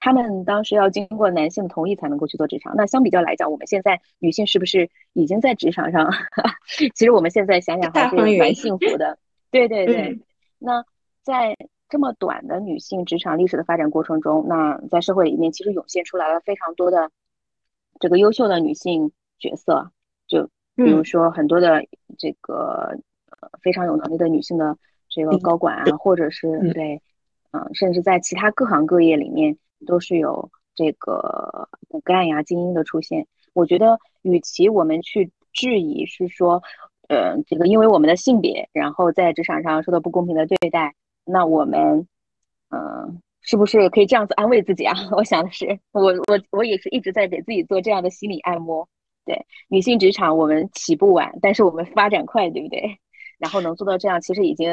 [0.00, 2.74] 她们当时要经过男性同意才能够去做职场。
[2.76, 6.10] 那相比较来讲，我们现在女性是不是已经在职场上？
[6.94, 9.18] 其实我们现在想想还是蛮幸福的。
[9.50, 10.20] 对对对，
[10.58, 10.84] 那
[11.22, 11.56] 在。
[11.88, 17.12] 这么短的女性职场历史的发展过程中，那在社会里面其实涌现出来了非常多的
[18.00, 19.92] 这个优秀的女性角色，
[20.26, 21.84] 就比如说很多的
[22.18, 22.98] 这个
[23.40, 24.76] 呃非常有能力的女性的
[25.08, 27.00] 这个高管啊，或者是对，
[27.52, 33.26] 嗯，甚至在其他各行各业里面都是有这个骨干呀精英的出现。
[33.52, 36.62] 我觉得，与其我们去质疑是说，
[37.08, 40.94] 呃，这个因为我们的性别，然后在职场上受到不公平的对待。
[41.24, 42.06] 那我们，
[42.70, 44.94] 嗯，是不是可以这样子安慰自己啊？
[45.16, 48.88] 我想的是，我我我也是一直在给自己做这样的心理按摩。
[49.24, 52.98] 对，女性职场我们起步晚，但是我们发展快，对不对？
[53.38, 54.72] 然后能做到这样，其实已经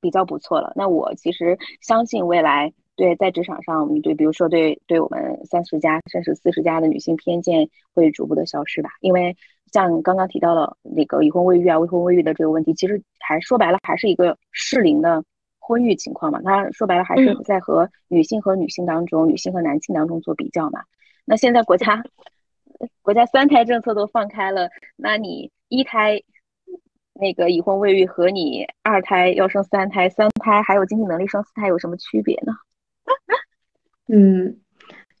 [0.00, 0.72] 比较不错了。
[0.74, 8.90] 那我其实相信未来，对在职场上，我们对，比如说对对我们三十加甚至四十加的女性偏见会逐步的消失吧。
[9.00, 9.36] 因为
[9.72, 15.24] 像刚刚提到的那个已婚未育啊、未婚未育的这个问题，其实还说白了还是一个适龄的。
[15.64, 20.82] 婚育情况嘛，他说白了还是在和女性和女性当中，女性和男性当中做比较嘛。
[21.24, 22.02] 那现在国家
[23.00, 26.20] 国家三胎政策都放开了，那你一胎
[27.14, 32.52] 那个已婚未育和你二胎要生三胎，三胎还有经济能力生四胎有什么区别呢？
[34.08, 34.58] 嗯，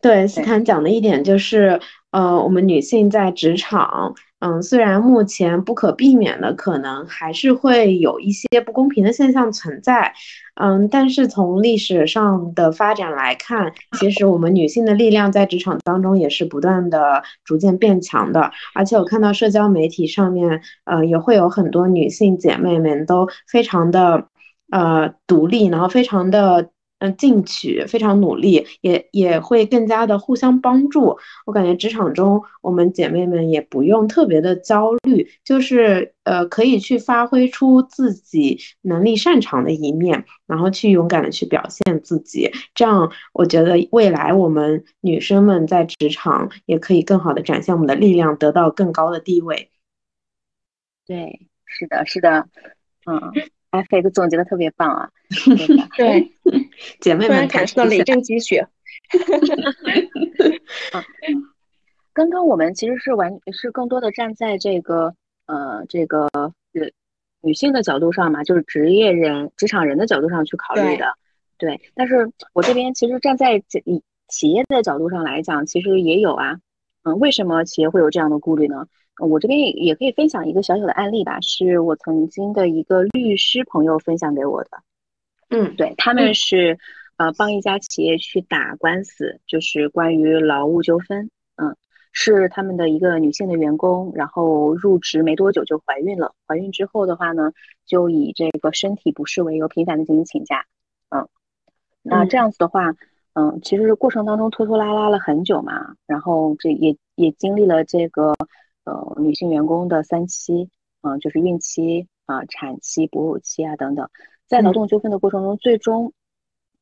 [0.00, 4.14] 对，斯坦讲的一点就是，呃，我们女性在职场。
[4.44, 10.12] 嗯，虽然目前不可避免的可能还是会有一些不公平的现象存在，
[10.56, 18.50] 嗯，但是从历史上的发展来看，其实我们女性的力量在职场当中也是不断的逐渐变强的。
[18.74, 24.26] 而且我看到社交媒体上面，呃，也会有很多女性姐妹们都非常的
[24.72, 26.70] 呃独立，然后非常的。
[27.02, 31.18] 嗯，进取非常努力，也也会更加的互相帮助。
[31.44, 42.48] 我感觉职场中，我们姐妹们也不用特别的焦虑，就是呃，可以去发挥出自己能力擅长的一面，然后去勇敢的去表现自己。
[42.72, 49.70] 这样，我觉得未来我们女生们在职场也可以更好的展现我们的力量，得到更高的地位。
[51.04, 52.46] 对，是的，是的，
[53.06, 53.32] 嗯。
[53.72, 55.10] 哎，飞哥总结的特别棒啊！
[55.96, 56.30] 对，
[57.00, 58.68] 姐妹们感受到了一阵积雪。
[62.12, 65.14] 刚刚我们其实是完是更多的站在这个
[65.46, 66.28] 呃这个
[66.72, 66.92] 女
[67.40, 71.14] 女性的角度上嘛，就是职业人、职场人的角度上去考虑的。
[71.56, 73.82] 对，但是我这边其实站在企
[74.28, 76.58] 企业的角度上来讲，其实也有啊。
[77.04, 78.86] 嗯，为什么企业会有这样的顾虑呢？
[79.18, 84.70] 我这边也也可以分享一个小小的案例吧，是我曾经的一个律师朋友分享给我的。
[85.50, 86.78] 嗯，对他们是
[87.18, 91.30] 呃帮一家企业去打官司，就是关于劳务纠纷。
[91.56, 91.76] 嗯，
[92.12, 96.34] 是他们的一个女性的员工，然后入职没多久就怀孕了。
[96.46, 97.52] 怀孕之后的话呢，
[97.84, 100.64] 就以这个身体不适为由频繁的进行请假。
[101.10, 101.28] 嗯，
[102.02, 102.94] 那这样子的话，
[103.34, 108.34] 嗯，其实过程当中拖拖拉拉了很久嘛，然后这也也经历了这个
[108.84, 110.70] 呃女性员工的三期，
[111.02, 114.08] 嗯，就是孕期啊、产期、哺乳期啊等等，
[114.46, 116.12] 在劳动纠纷的过程中，最终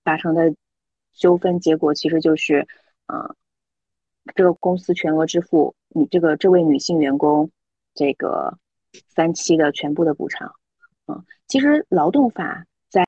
[0.02, 0.54] 达成的
[1.12, 2.66] 纠纷结果其实就是，
[3.06, 3.34] 啊，
[4.34, 7.50] 这个公司全额支付你这个这位女性员工
[7.94, 8.58] 这个
[9.08, 10.52] 三期的全部的补偿。
[11.06, 12.66] 嗯，其实劳动法。
[12.90, 13.04] 在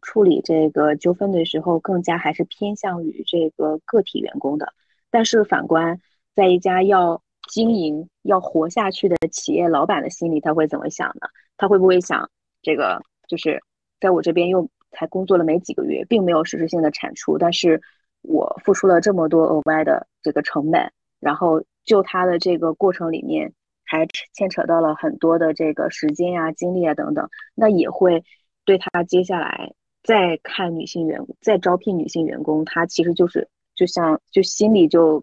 [0.00, 4.72] 处理这个纠纷的时候，更加还是偏向于这个个体员工的。
[5.10, 6.00] 但是反观
[6.34, 11.28] 在一家要经营、要活下去的企业老板的心里，他会怎么想呢？
[11.56, 12.30] 他会不会想，
[12.62, 13.62] 这个就是
[14.00, 17.80] 在我这边又才工作了没几个月，并没有实质性的产出，但是
[18.22, 23.52] 我付出了这么多额外的这个成本，然后就他的这个过程里面
[23.84, 28.24] 还牵扯到了很多的这个时间呀、精力啊等等，那也会。
[28.64, 35.22] 对他接下来再看女性员工，再招聘女性员工，他其实就是就像就心里就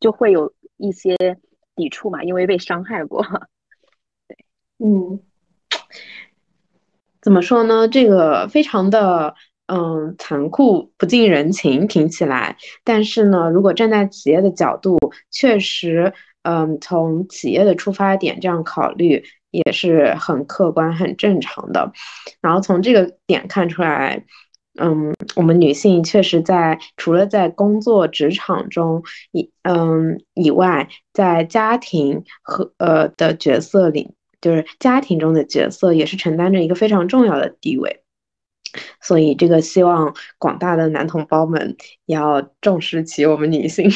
[0.00, 1.16] 就会有一些
[1.74, 3.22] 抵触嘛，因为被伤害过。
[4.28, 4.36] 对，
[4.84, 5.20] 嗯，
[7.20, 7.88] 怎么说呢？
[7.88, 9.34] 这个非常的
[9.66, 12.56] 嗯残酷不近人情，听起来。
[12.84, 14.98] 但是呢，如果站在企业的角度，
[15.30, 16.12] 确实
[16.42, 19.24] 嗯从企业的出发点这样考虑。
[19.52, 21.90] 也是很客观、很正常的。
[22.42, 24.22] 然后从这个点看出来，
[24.78, 38.02] 嗯，我们女性确实在除了在工作职场中以嗯以外，在家庭和呃的角色里，就是家庭中的角色，也是承担着一个非常重要的地位。
[39.00, 43.88] 所以，这个希望广大的男同胞们要重视起我们女性。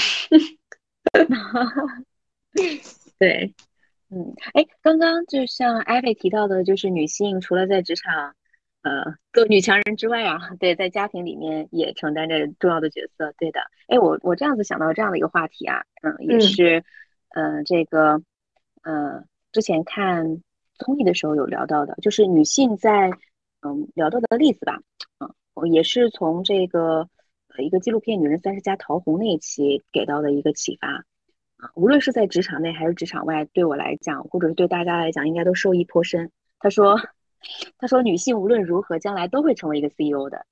[3.19, 3.55] 对。
[4.13, 8.35] 嗯，哎，刚刚就像艾薇提到的，就是女性除了在职场，
[8.83, 13.33] 呃，做女强人之外啊， 对，在家庭里面也承担着重要的角色。
[13.39, 16.83] 对的，哎，我我这样子想到这样的一个话题啊，嗯，也是，
[17.29, 18.23] 呃，这个，
[18.83, 20.43] 呃，之前看
[20.79, 23.11] 综艺的时候有聊到的，就是女性在，
[23.61, 24.81] 嗯，聊到的例子吧，
[25.19, 27.09] 嗯，也是从这个
[27.55, 31.05] 呃一个纪录片《女人三十加》陶虹那一期给到的一个启发。
[31.75, 36.31] 无论是在职场内还是职场外，对我来讲，或者是对大家来讲，应该都受益颇深。
[36.59, 36.99] 他说
[37.79, 40.47] ：“他说女性无论如何，将来都会成为一个 CEO 的，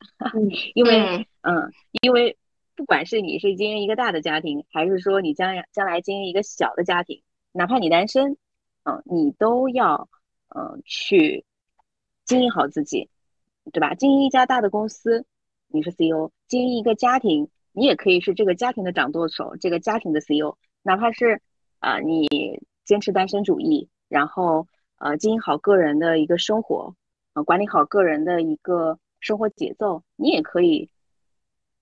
[0.74, 2.36] 因为，嗯，因为
[2.74, 8.36] 不管是你是经营一个大的家庭，还是说你将将来经营一个小的家庭，哪怕你单身，
[8.84, 10.08] 嗯，你都要，
[10.54, 11.44] 嗯，去
[12.24, 13.08] 经营好自己，
[13.72, 13.94] 对吧？
[13.94, 15.24] 经营一家大的公司，
[15.68, 21.42] 你是 CEO；经营一个家庭。”你也可以是这个家庭的掌舵手，这个家庭的 CEO，哪怕是，
[21.78, 22.26] 啊，你
[22.86, 24.66] 坚持单身主义，然后
[24.98, 26.94] 呃经营好个人的一个生活，
[27.34, 30.90] 呃管理好个人的一个生活节奏，你也可以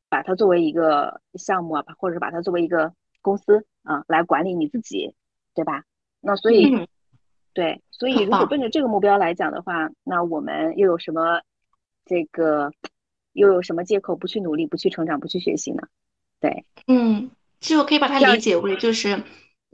[0.08, 5.14] 把它作为一个项目啊，或者是把它作为一个公司啊来管理你自己，
[5.54, 5.84] 对吧？
[6.20, 6.88] 那所以，
[7.52, 11.42] 对，所以如果奔着这个目标来讲的话，那我们又有什么
[12.04, 12.72] 这个？
[13.34, 15.88] 又有什么借口不去努力、不去成长、不去学习呢？
[16.38, 19.20] 对，嗯，其实我可以把它理解为就是，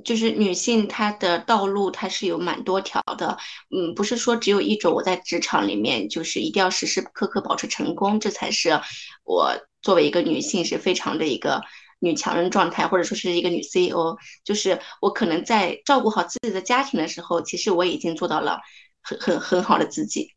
[0.04, 3.36] 就是女性她的道路它是有蛮多条的，
[3.70, 4.92] 嗯，不是说只有一种。
[4.92, 8.80] 我在职场里面就是一定要时时刻刻保持成功，这才是
[9.24, 11.62] 我作为一个女性是非常的一个
[11.98, 14.16] 女强人状态，或者说是一个女 CEO。
[14.44, 18.60] 就是我可能在照顾好自己的家庭的时候，其实我已经做到了
[19.02, 20.34] 很很很好的自己。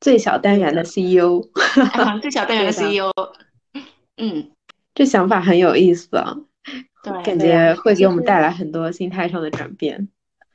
[0.00, 1.42] 最小单元的 CEO，
[2.22, 3.10] 最小单元的 CEO，
[4.16, 4.50] 嗯，
[4.94, 6.36] 这想法很有意思啊，
[7.02, 10.08] 对，感觉会给我们带来很多心态上的转变。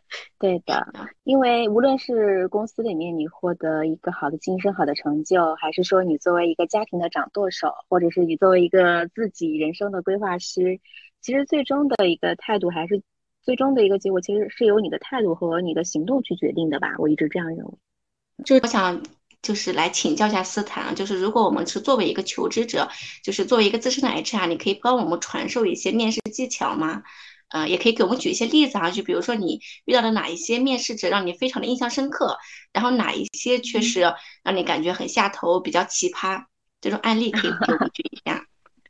[0.40, 0.86] 对的，
[1.24, 10.80] 因为无论是公司里面你获得一个好的晋升、好的成就，还是说你作为一个家庭的掌舵手，或者是你作为一个自己人生的规划师，
[11.22, 13.02] 其实最终的一个态度，还是
[13.42, 16.96] 最终的一个结果，其实是由你的态度和你的行动去决定的吧？
[17.00, 17.74] 我一直这样认为。
[18.46, 19.02] 就是我想。
[19.46, 22.90] 就是来请教一下斯坦，就是如果我们是作为一个求职者，
[23.24, 27.04] 就是作为一个资深的 HR，你可以帮我们传授一些面试技巧吗？
[27.50, 32.36] 呃，也可以给我们举一些例子啊，就比如说你遇到的哪一些面试者让你非常的印象深刻，
[32.74, 34.02] 然后哪一些确实
[34.44, 36.44] 让你感觉很下头、比较奇葩，
[36.82, 38.44] 这种案例可以给我们举一下。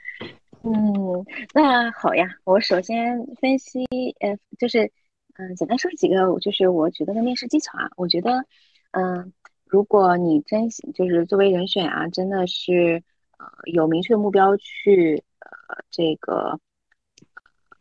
[0.64, 3.84] 嗯，那好呀，我首先分析，
[4.22, 4.90] 呃，就是
[5.38, 8.46] 嗯，简单说几个，就是我觉得的面试技巧啊，我觉得，
[8.92, 9.34] 嗯。
[9.76, 13.04] 如果你真就是作为人选啊，真的是
[13.38, 16.62] 呃有明确的目标去呃这个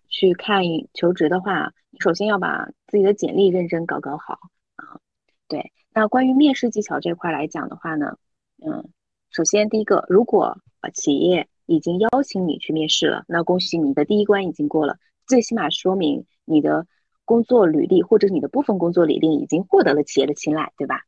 [0.08, 4.40] 去看求职的话，你首先要把自己的简历认真搞搞好
[4.74, 4.98] 啊。
[5.46, 8.18] 对，那关于面试技巧这块来讲的话呢，
[8.66, 8.88] 嗯，
[9.30, 10.58] 首先第一个，如果
[10.92, 14.96] 企业已经邀请你去面试了，那恭喜你的第一关已经过了，
[15.28, 16.88] 最起码说明你的
[17.24, 21.02] 工作履历或者你的部分工作履历已经获得了企业的青睐，对吧？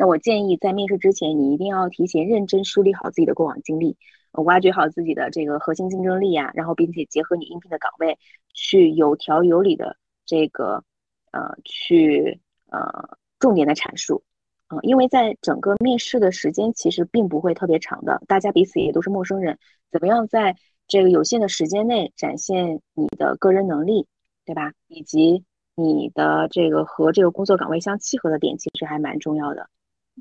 [0.00, 3.96] 那我建议在面试之前，你一定要提前认真梳理好自己的过往经历，
[4.30, 8.16] 挖掘好自己的这个核心竞争力啊，然后并且结合你应聘的岗位，
[8.54, 10.84] 去有条有理的这个
[11.32, 12.38] 呃去
[12.70, 14.22] 呃重点的阐述，
[14.68, 19.58] 嗯，因为在整个面试的时间其实并不会特别长的，大家彼此也都是陌生人，
[19.90, 20.54] 怎么样在
[20.86, 24.06] 这个有限的时间内展现你的个人能力，
[24.44, 24.74] 对吧？
[24.86, 25.44] 以及
[25.74, 29.68] 你的这个和这个工作岗位相契合的点，其实还蛮重要的。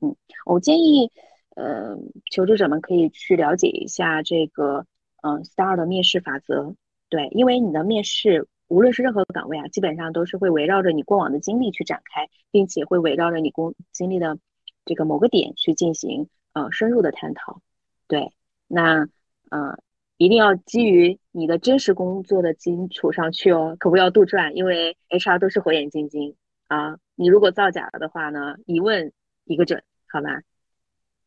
[0.02, 1.12] 嗯，我建议，
[1.56, 1.98] 呃，
[2.32, 4.86] 求职者们可以去了解一下这个，
[5.24, 6.76] 嗯，STAR 的面试法则。
[7.10, 14.38] 对，因为你的面试，无论是任何岗位啊，基本上都是会围绕着你过往的经历去展开，并且会围绕着你工经历的
[14.86, 17.62] 这个某个点去进行，呃，深入的探讨。
[18.08, 18.34] 对，
[18.68, 19.08] 那，
[19.50, 19.80] 呃，
[20.18, 26.36] 一定要基于你的真实工作的基础上去哦，可不要杜撰，因为 HR 都是火眼金睛
[26.68, 26.98] 啊。
[27.16, 29.12] 你如果造假了的话呢，一问。
[29.50, 30.42] 一个准，好吧？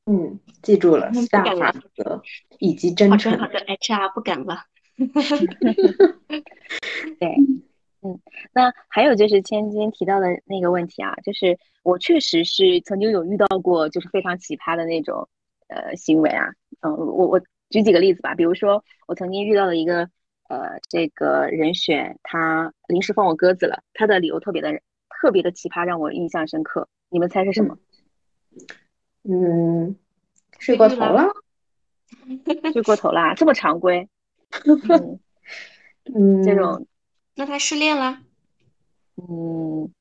[0.06, 2.22] 嗯，记住了，大法则
[2.58, 3.38] 以及真诚。
[3.38, 4.64] 好的，HR 不敢了。
[7.20, 7.36] 对，
[8.02, 8.18] 嗯，
[8.52, 15.28] 那还有就是千金提到的那个问题啊，就是我确实是曾经有遇到过，就是非常奇葩的那种
[15.68, 16.46] 呃行为啊。
[16.80, 20.08] 嗯，我我举几个例子吧，比如说我曾经遇到了一个
[20.48, 26.88] 呃这个人选，他临时放我鸽子了，他的理由特别的特别的奇葩，让我印象深刻。
[27.10, 27.74] 你们猜是什么？
[27.74, 27.78] 嗯，
[30.58, 31.28] 睡过头了，
[32.72, 34.08] 睡过头啦，这么常规
[36.14, 36.86] 嗯，这种，
[37.34, 38.20] 那他失恋了，
[39.16, 39.92] 嗯，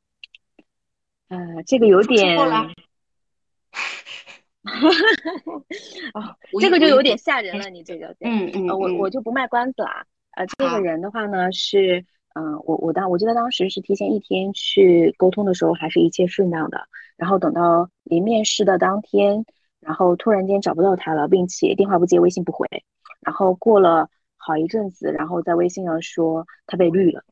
[1.30, 2.38] 呃，这个有点，
[6.14, 12.06] 哦，这个就有点吓人了，你这个，嗯嗯，我我就不卖关子了，呃，这个人的话呢是。
[12.36, 16.88] 嗯，我我当我记得当时是提前一天去沟通的时候，还是一切顺当的。
[17.20, 19.46] 然后等到临面试的当天，
[19.82, 22.66] 然后突然间找不到他了，并且电话不接，微信不回。
[23.20, 27.26] 然后过了好一阵子，然后在微信上说他被绿了，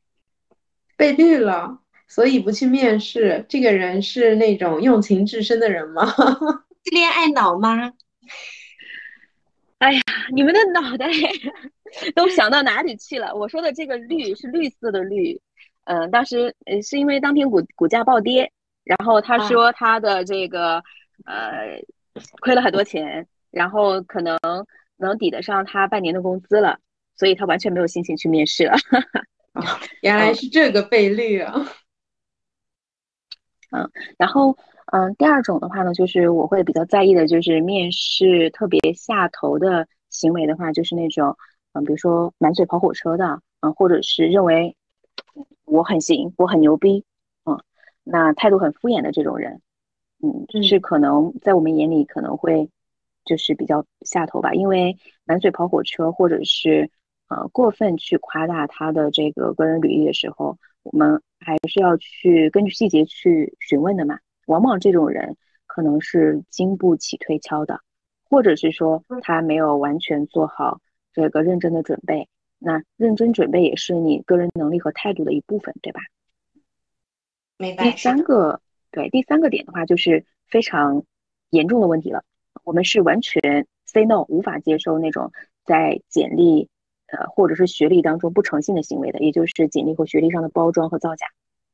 [0.98, 1.80] 被绿了，
[2.10, 3.46] 所以不去面试。
[3.48, 6.04] 这个人是那种用情至深的人吗？
[6.92, 7.94] 恋爱脑吗？
[9.78, 10.02] 哎呀，
[10.34, 11.08] 你们的脑袋
[12.14, 13.34] 都想到哪里去了？
[13.34, 15.40] 我说的这个绿是绿色的绿，
[15.86, 18.52] 嗯，当时呃是因为当天股股价暴跌，
[18.88, 20.84] 然后他说他的这个
[21.26, 21.82] 呃
[22.42, 24.38] 亏了很多钱，然后可能
[24.98, 26.80] 能抵得上他半年的工资了，
[27.16, 28.74] 所以他完全没有心情去面试了。
[29.54, 31.54] 啊，原来是这个倍率啊。
[33.72, 34.58] 嗯，然后。
[34.90, 41.36] 嗯，第二种的话呢，就是我会比较在意的，就是面试特别下头的行为的话，就是那种，
[41.74, 44.78] 嗯，比如说满嘴跑火车的，嗯，或者是认为
[45.66, 47.04] 我很行，我很牛逼，嗯，
[48.10, 49.62] 那态度很敷衍的这种人，
[50.24, 52.70] 嗯，是可能在我们眼里可能会
[53.26, 56.89] 就是比较下头吧，因为满嘴跑火车，或者是
[57.28, 64.20] 呃过分去夸大他的这个个人履历的时候，我们还是要去根据细节去询问的嘛。
[64.45, 65.36] 往往这种人
[65.66, 67.82] 可能是经不起推敲的，
[68.30, 70.80] 或者是说他没有完全做好
[71.12, 72.30] 这个认真的准备。
[72.60, 75.99] 那认真准备也是你个人能力和态度的一部分，对吧？
[77.58, 77.91] 明白。
[77.91, 81.03] 第三个，对第三个点的话，就是非常
[81.49, 82.24] 严重的问题了。
[82.64, 85.32] 我们是完全 say no，无法接受那种
[85.66, 86.70] 在简历
[87.08, 91.26] 呃或者是学历当中不诚信的行为的，也就是简历或学历上的包装和造假。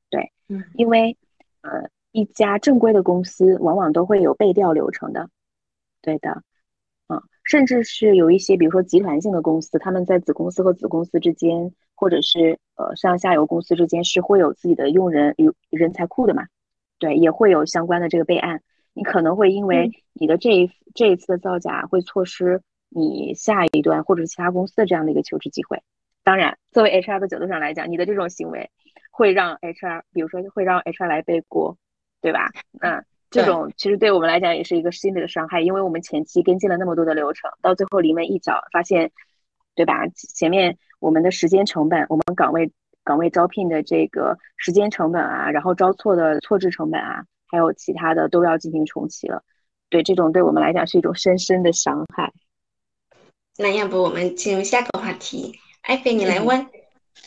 [0.10, 1.18] 对，嗯，因为
[1.62, 1.90] 呃。
[2.16, 5.32] 一家正规的公司往往都会有背调流程的，
[6.00, 6.44] 对的，
[7.08, 11.74] 嗯，甚至是有一些，比如说集团性的公司，他们在子公司和子公司之间，
[12.04, 16.48] 或者是呃上下游公司之间是会有自己的用人有人才库的嘛，
[17.00, 18.62] 对，也会有相关的这个备案。
[18.94, 25.82] 你可能会因为你的这一这一次的造假，会错失你下一段或者其他公司的这样的一个求职机会。
[26.26, 28.70] 当然，作为 HR 的角度上来讲，你的这种行为
[29.12, 31.78] 会让 HR，比如说会让 HR 来背锅。
[32.22, 32.48] 对吧？
[32.80, 39.12] 嗯， 这种其实对我们来讲也是一个心理的伤害，因为我们前期跟进了那么多的流程，到最后临门一脚，发现，
[39.76, 40.08] 对吧？
[40.16, 42.72] 前面我们的时间成本，我们岗位
[43.04, 49.44] 岗位招聘的这个时间成本啊，然后招错的错置成本啊，还有其他的都要进行重启了。
[49.90, 52.32] 对，这种对我们来讲是一种深深的伤害。
[53.58, 56.68] 那要不我们进入下个话题，艾菲，你来问。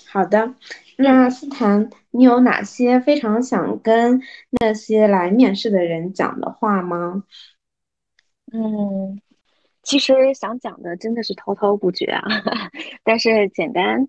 [0.08, 0.54] 好的。
[0.98, 7.22] 那斯坦，你有哪些非常想跟那些来面试的人讲的话吗？
[8.52, 9.20] 嗯，
[9.86, 12.22] 其实想讲的真的是滔滔不绝啊，
[13.04, 14.08] 但是简单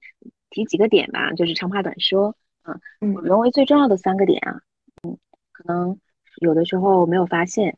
[0.50, 2.80] 提几个点吧，就是长话短说啊。
[3.00, 4.60] 嗯，我认为最重要的三个点啊，
[5.04, 5.18] 嗯，
[5.52, 6.00] 可能
[6.42, 7.78] 有的时候没有发现。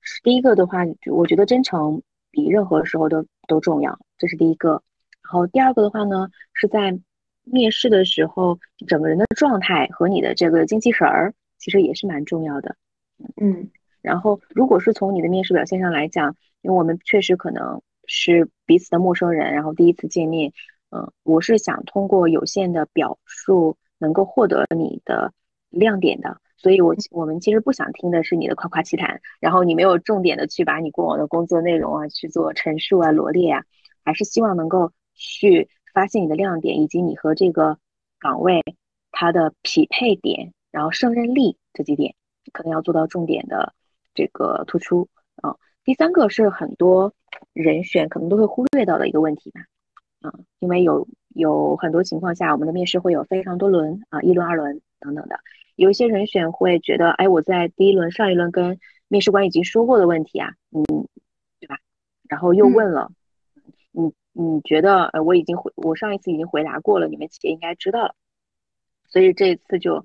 [0.00, 0.78] 是第一个的话，
[1.12, 4.82] 我觉得真诚比任何时候都都重要，这是第一个。
[5.22, 6.98] 然后第二个的话呢，是在
[7.44, 12.74] 面试的时候，整个人的状态和你的这个精气神儿，其实也是蛮重要的。
[13.36, 13.68] 嗯，
[14.08, 20.54] 然后如果是从你的面试表现上来讲，因为我们确实可能是彼此的陌生人，然后第一次见面，
[20.88, 25.34] 嗯，我是想通过有限的表述能够获得你的
[25.68, 26.40] 亮点的。
[26.56, 33.64] 所以，我我们其实不想听的是你的夸夸其谈，然后你没有重点的去把你过往的工作内容啊去做陈述啊罗列啊，
[34.04, 37.76] 还是希望能够去发现你的亮点，以及你和这个
[38.18, 38.64] 岗位
[39.12, 42.14] 它的匹配点，然后胜任力这几点，
[42.54, 43.74] 可能要做到重点的
[44.18, 45.54] 这个突出啊。
[45.84, 47.14] 第三个是很多
[47.52, 49.60] 人选可能都会忽略到的一个问题吧，
[50.20, 55.38] 啊，因为有有很多情况下，我们的面试会有非常多轮啊，一轮、二轮等等的。
[55.76, 60.82] 有一些人选会觉得，哎，我在第一轮、上一轮跟面试官已经说过的问题啊，嗯，
[61.60, 61.78] 对吧？
[62.28, 63.12] 然后又问了，
[63.92, 68.14] 你你觉得，呃，我已经回，我上一次已经回答过了，你们企业应该知道了，
[69.06, 70.04] 所以这一次就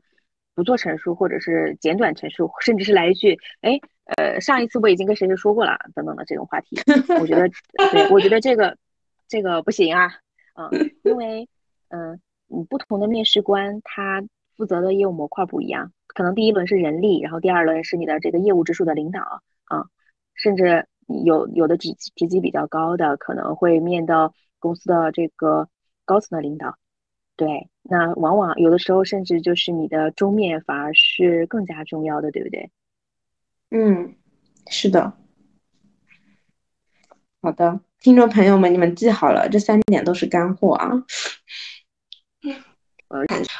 [0.56, 3.80] 不做陈述，或者是简短陈述，甚至是来一句，哎，
[4.18, 6.78] 呃，上一次我已经跟谁谁说过了，等等的这种话题，
[7.20, 7.50] 我觉得，
[7.92, 8.78] 对，我觉得这个
[9.28, 10.12] 这个不行啊，
[10.56, 10.70] 嗯，
[11.04, 11.48] 因为，
[11.90, 14.24] 嗯，你不同的面试官他。
[14.56, 19.20] 负责的业务模块不一样，可能第一轮是人力，然后第二轮是你的这个业务直属的领导
[19.66, 19.86] 啊，
[20.36, 20.86] 甚至
[21.26, 25.68] 有有的职职级比较高的，可能会面到公司的这个
[26.06, 26.78] 高层的领导。
[27.36, 32.70] 对，那往往有的时候甚至就是你的桌面反而是更加重要的，对不对？
[33.72, 34.16] 嗯，
[34.70, 35.14] 是的。
[37.42, 40.92] 好的，听众朋友们，你们记好了，这三点都是干货啊。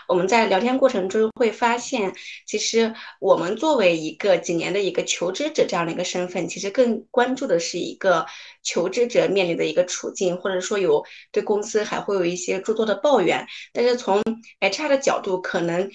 [0.08, 2.14] 我们在聊天过程中会发现，
[2.46, 8.26] 其实我们作为一个几年的一个求职者这样的一个身份，其实更关注的是一个
[8.64, 13.46] 求职者面临的一个处境，或者说有对公司还会有一些诸多的抱怨。
[13.72, 14.22] 但是从
[14.60, 15.90] HR 的角度，可能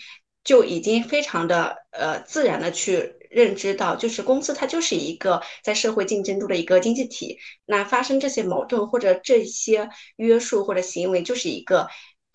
[0.45, 11.89] 就已经非常的呃自然的去认知到，就是公司它就是一个在社会竞争中的一个经济体，那发生这些矛盾或者这些约束或者行为，就是一个。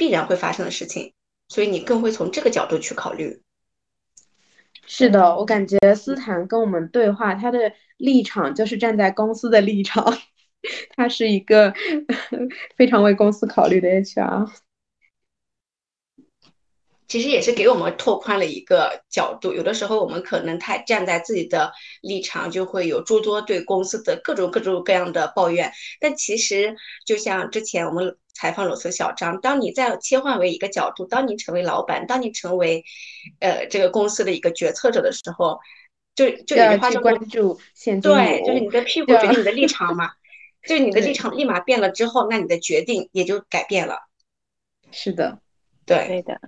[0.03, 1.13] 必然会发生的事情，
[1.47, 3.41] 所以你更会从这个角度去考虑。
[4.85, 10.05] 是的，我感觉斯坦跟我们对话，他的立场就是站在公司的立场，
[10.97, 11.73] 他是一个
[12.75, 14.51] 非常为公司考虑的 HR。
[17.07, 19.53] 其实也是给我们拓宽了一个角度。
[19.53, 25.71] 有的时候我们可能太站在自己的立场，就会有诸多对公司的各种各种各样的抱怨。
[25.99, 26.75] 但其实
[27.05, 32.83] 就像之前我们采访裸辞小张，当你在切换为一个角度，当你成为老板，当你成为
[33.39, 35.59] 呃这个公司的一个决策者的时候，
[36.15, 40.09] 就就有句话叫关注现对，就是你的屁 股决定你的立场嘛。
[40.65, 43.97] 就是你的立场立马变了之后，那你的决定也就改变了。
[44.91, 45.39] 是的，
[45.85, 46.39] 对，对的。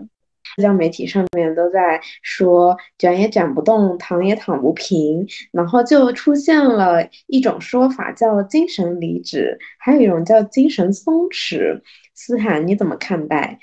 [0.56, 11.82] 社交媒体上面都在说卷也卷不动，躺也躺不平，然后就出现了一种说法叫精神离职，还有一种叫精神松弛。
[12.14, 13.60] 斯坦，你怎么看待？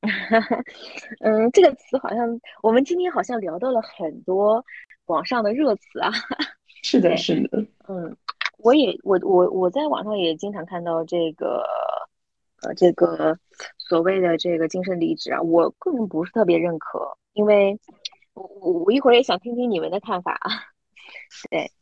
[1.20, 4.64] 嗯，这个词好像我们今天好像聊到了很多
[5.04, 6.10] 网上的热词啊。
[6.82, 7.58] 是的，是的。
[7.88, 8.16] 嗯，
[8.58, 11.62] 我也我我我在网上也经常看到这个。
[12.62, 13.36] 呃，这个
[13.76, 17.76] 所谓的这个精神离职啊，我个人不是特别认可，因为
[18.34, 20.50] 我我我一会儿也想听听你们的看法啊。
[21.50, 21.72] 对，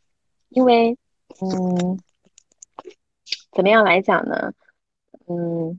[0.48, 0.96] 因为
[1.42, 1.98] 嗯，
[3.52, 4.54] 怎么样来讲呢？
[5.28, 5.78] 嗯，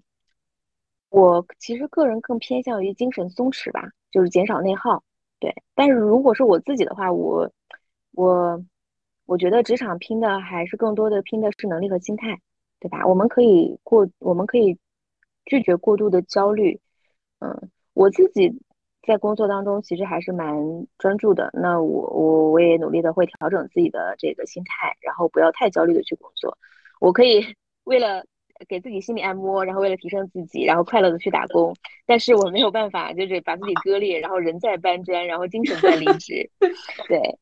[1.10, 5.04] 我其实个人更偏向于精神松弛吧，就是减少内耗。
[5.39, 7.52] 对，但是如果是我自己的话，我
[8.12, 8.64] 我
[9.26, 12.39] 我觉得职场拼的还是更多的拼的是能力和心态，
[12.80, 13.08] 对吧？
[13.08, 14.78] 我们可以过，我们可以。
[15.46, 16.80] 拒绝过度的焦虑，
[17.39, 18.62] 嗯，我自己
[19.06, 20.56] 在工作当中其实还是蛮
[20.98, 21.50] 专注的。
[21.54, 26.58] 那我我我也努力的会调整自己的这个心态，然后不要太焦虑的去工作。
[27.00, 27.44] 我可以
[27.84, 28.24] 为了
[28.68, 31.76] 给自己心理按摩，然后为了提升自己，然后快乐的去打工。
[32.06, 36.50] 但是我没有办法，就是把自己割裂，然后人在搬砖，然后精神在离职。
[37.10, 37.39] 对，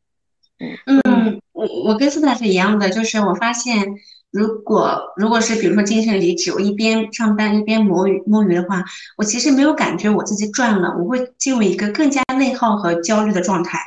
[0.86, 3.86] 嗯，我我跟斯坦是一样的，就是我发现。
[4.32, 8.84] 如果如果是比如说精神离职，我一边上班一边摸鱼摸鱼的话，
[9.18, 13.80] 我其实没有感觉我自己赚了，我会进入一个更加内耗和焦虑的状态，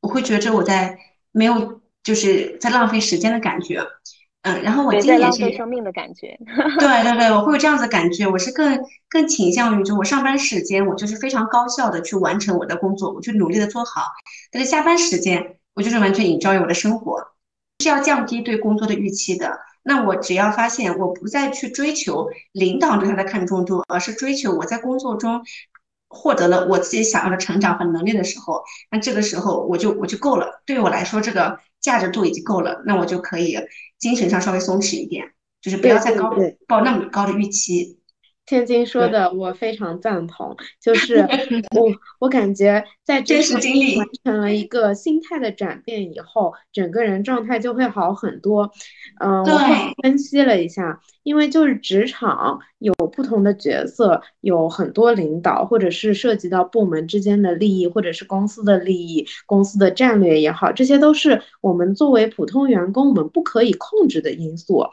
[0.00, 0.98] 我会觉着我在
[1.32, 3.82] 没有就是在浪费时间的感觉。
[4.42, 6.38] 嗯，然后我今年是生命的感觉，
[6.78, 8.78] 对对对，我会有这样子的感觉，我是更
[9.10, 14.02] 更倾向于就我上班时间我就是非常高效的去完成我的工作，我去努力的做好，
[14.52, 17.20] 但是下班时间我就是完全 enjoy 我的生活，
[17.80, 19.58] 是要降低对工作的预期的。
[19.82, 25.42] 那我只要发现我不再去追求领导对他的看重度，而是追求我在工作中
[26.08, 31.58] 获得了我自己想要的成长和能力的时候，那这个时候我就我就够了，对于我来说这个。
[31.80, 33.56] 价值度已经够了，那我就可以
[34.00, 36.34] 精神上稍微松弛一点，就是不要再高
[36.66, 37.97] 抱那么高的预期。
[38.48, 41.16] 千金说的我非常赞同，就是
[41.76, 48.70] 我我感觉在真实经历完成了一个心态的转变以后，整个人状态就会好很多。
[49.20, 49.58] 嗯，我
[50.02, 64.86] 分析了一下，因为就是职场有不同的角色，有很多领导，或者是涉及到部门之间的利益，或者是公司的利益、公司的战略也好，这些都是我们作为普通员工我们不可以控制的因素。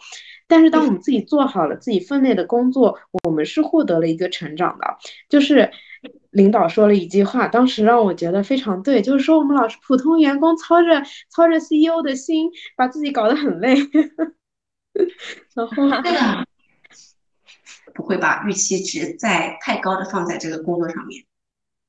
[0.47, 4.85] 但是，当我们自己做好了自己分内的工作，我们是获得了一个成长的。
[5.27, 5.71] 就是
[6.29, 13.75] 领导说了一句话，当时让我觉得非常对，就是说我们老是普通员工操着操着 CEO 的心，把自己搞得很累。
[15.55, 15.83] 然后，
[17.93, 21.23] 不会把预期值再太高的放在这个工作上面。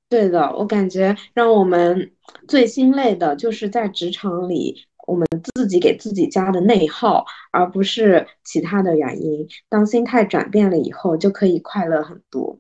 [0.08, 2.12] 对的，我感觉让我们
[2.48, 4.86] 最心累的就是在职场里。
[5.06, 9.46] 我们自己给自己加的内耗，而不是其他的原因。
[9.68, 12.58] 当心态转变了以后，就可以快乐很多。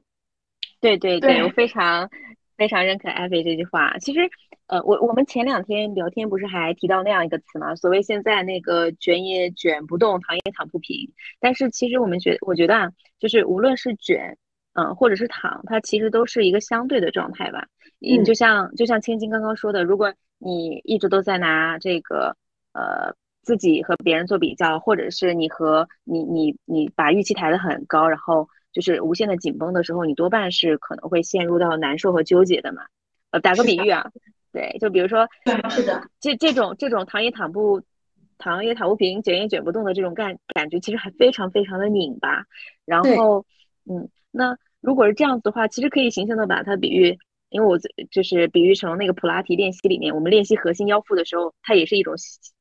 [0.80, 2.08] 对对对，我非常
[2.56, 3.98] 非常认可艾菲这句话。
[3.98, 4.20] 其实，
[4.66, 7.74] 呃，我我们前两天聊天不是还提到那样一个词吗？
[7.74, 11.12] 所谓现在那个卷也卷不动，躺也躺不平。
[11.40, 14.36] 但是其实我们觉，我觉得啊，就是无论是卷，
[14.74, 17.66] 嗯，或者是躺，它其实都是一个相对的状态吧。
[18.00, 22.36] 嗯，就像就像千金刚刚说的，如果你一直都在拿这个，
[22.72, 32.82] 呃，自己和别人做比较，或者是你和你你你把预期抬得很高，然后就是无限的紧绷的时候，你多半是可能会陷入到难受和纠结的嘛。
[33.30, 34.10] 呃，打个比喻啊，
[34.52, 35.26] 对，就比如说，
[35.70, 37.82] 是的，这这种这种躺也躺不
[38.38, 42.44] 躺也躺不平，卷也卷不动的这种感感觉，其实还非常非常的拧巴。
[42.84, 43.44] 然后，
[43.84, 47.18] 嗯，那如果是这样子的话，其实可以形象的把它比喻。
[47.48, 47.78] 因为我
[48.10, 52.14] 就是比喻成那个普拉提练习里面，我们练习核心腰腹的时候，它也是一种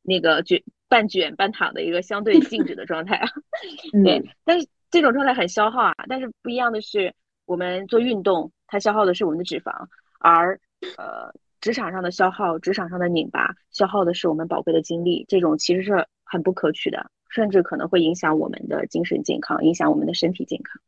[0.03, 3.27] 那个卷半卷半躺的一个相对静止的状态啊。
[4.03, 5.93] 对，但是这种状态很消耗啊。
[6.07, 7.13] 但是不一样的是，
[7.45, 9.71] 我们做运动，它消耗的是我们的脂肪，
[10.19, 10.59] 而
[10.97, 15.25] 呃职场上的消耗，职场上的拧巴，消耗的是我们宝贵的精力。
[15.27, 20.79] 这种其实是很不可取的，甚至可能会影响我们的精神健康，影响我们的身体健康。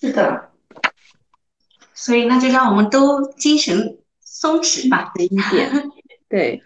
[0.00, 0.50] 是的。
[2.00, 5.70] 所以那就让我们都精神松弛吧，一点。
[6.30, 6.62] 对，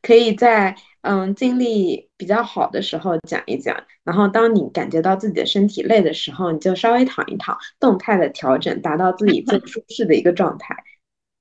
[0.00, 10.76] 可以在嗯精力比较好的时候讲一讲，然后当你感觉到自己的身体累的时候，你就稍微躺一躺，动态的调整，达到自己最舒适的一个状态。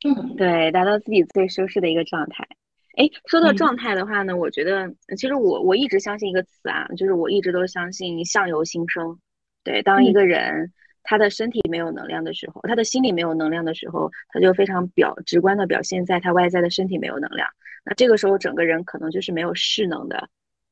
[0.04, 2.48] 嗯，对，达到自己最舒适的一个状态。
[2.96, 9.20] 哎，说到状态的话呢，我觉得其实我我一直相信一个词啊，就是我一直都相信相由心生。
[9.64, 10.74] 对，当一个人。
[11.10, 17.48] 他的身体没有能量的时候，他的心里没有能量的时候，他就非常表直观的表现在他外在的身体没有能量。
[17.86, 20.28] 那这个时候整个人可能就是没有势能的，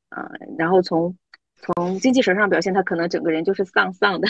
[0.09, 1.17] 嗯，然后从
[1.55, 4.27] 从精气神上表现，他可能整个人就是丧丧的。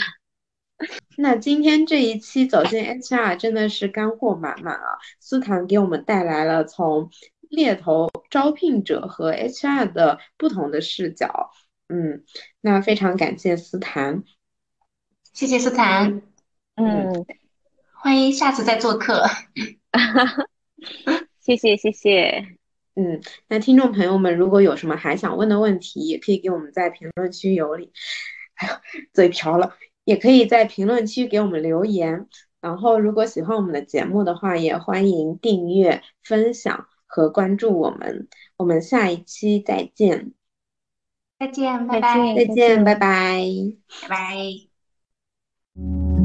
[1.18, 4.98] 那今天这一期走进 HR 真的是干货满满啊！
[5.18, 7.10] 思谈给我们带来了从
[7.48, 11.50] 猎头、招聘者和 HR 的不同的视角。
[11.88, 12.24] 嗯，
[12.60, 14.22] 那非常感谢思谈。
[15.36, 16.22] 谢谢斯坦，
[16.76, 17.26] 嗯，
[17.92, 19.22] 欢迎下次再做客，
[21.42, 22.56] 谢谢谢谢，
[22.94, 27.92] 嗯，那听众朋友们如果有什么还想问的问题，也可以给我们在评论区有理，
[28.54, 28.74] 哎呦，
[29.12, 32.26] 嘴瓢了，也可以在评论区给我们留言。
[32.62, 38.26] 然后如果喜欢我们的节目的话，也欢迎订阅、分享和关注我们。
[38.56, 40.32] 我们下一期再见，
[41.38, 43.44] 再见，拜拜，再见，拜拜，
[44.00, 44.65] 拜拜。
[45.78, 46.15] you.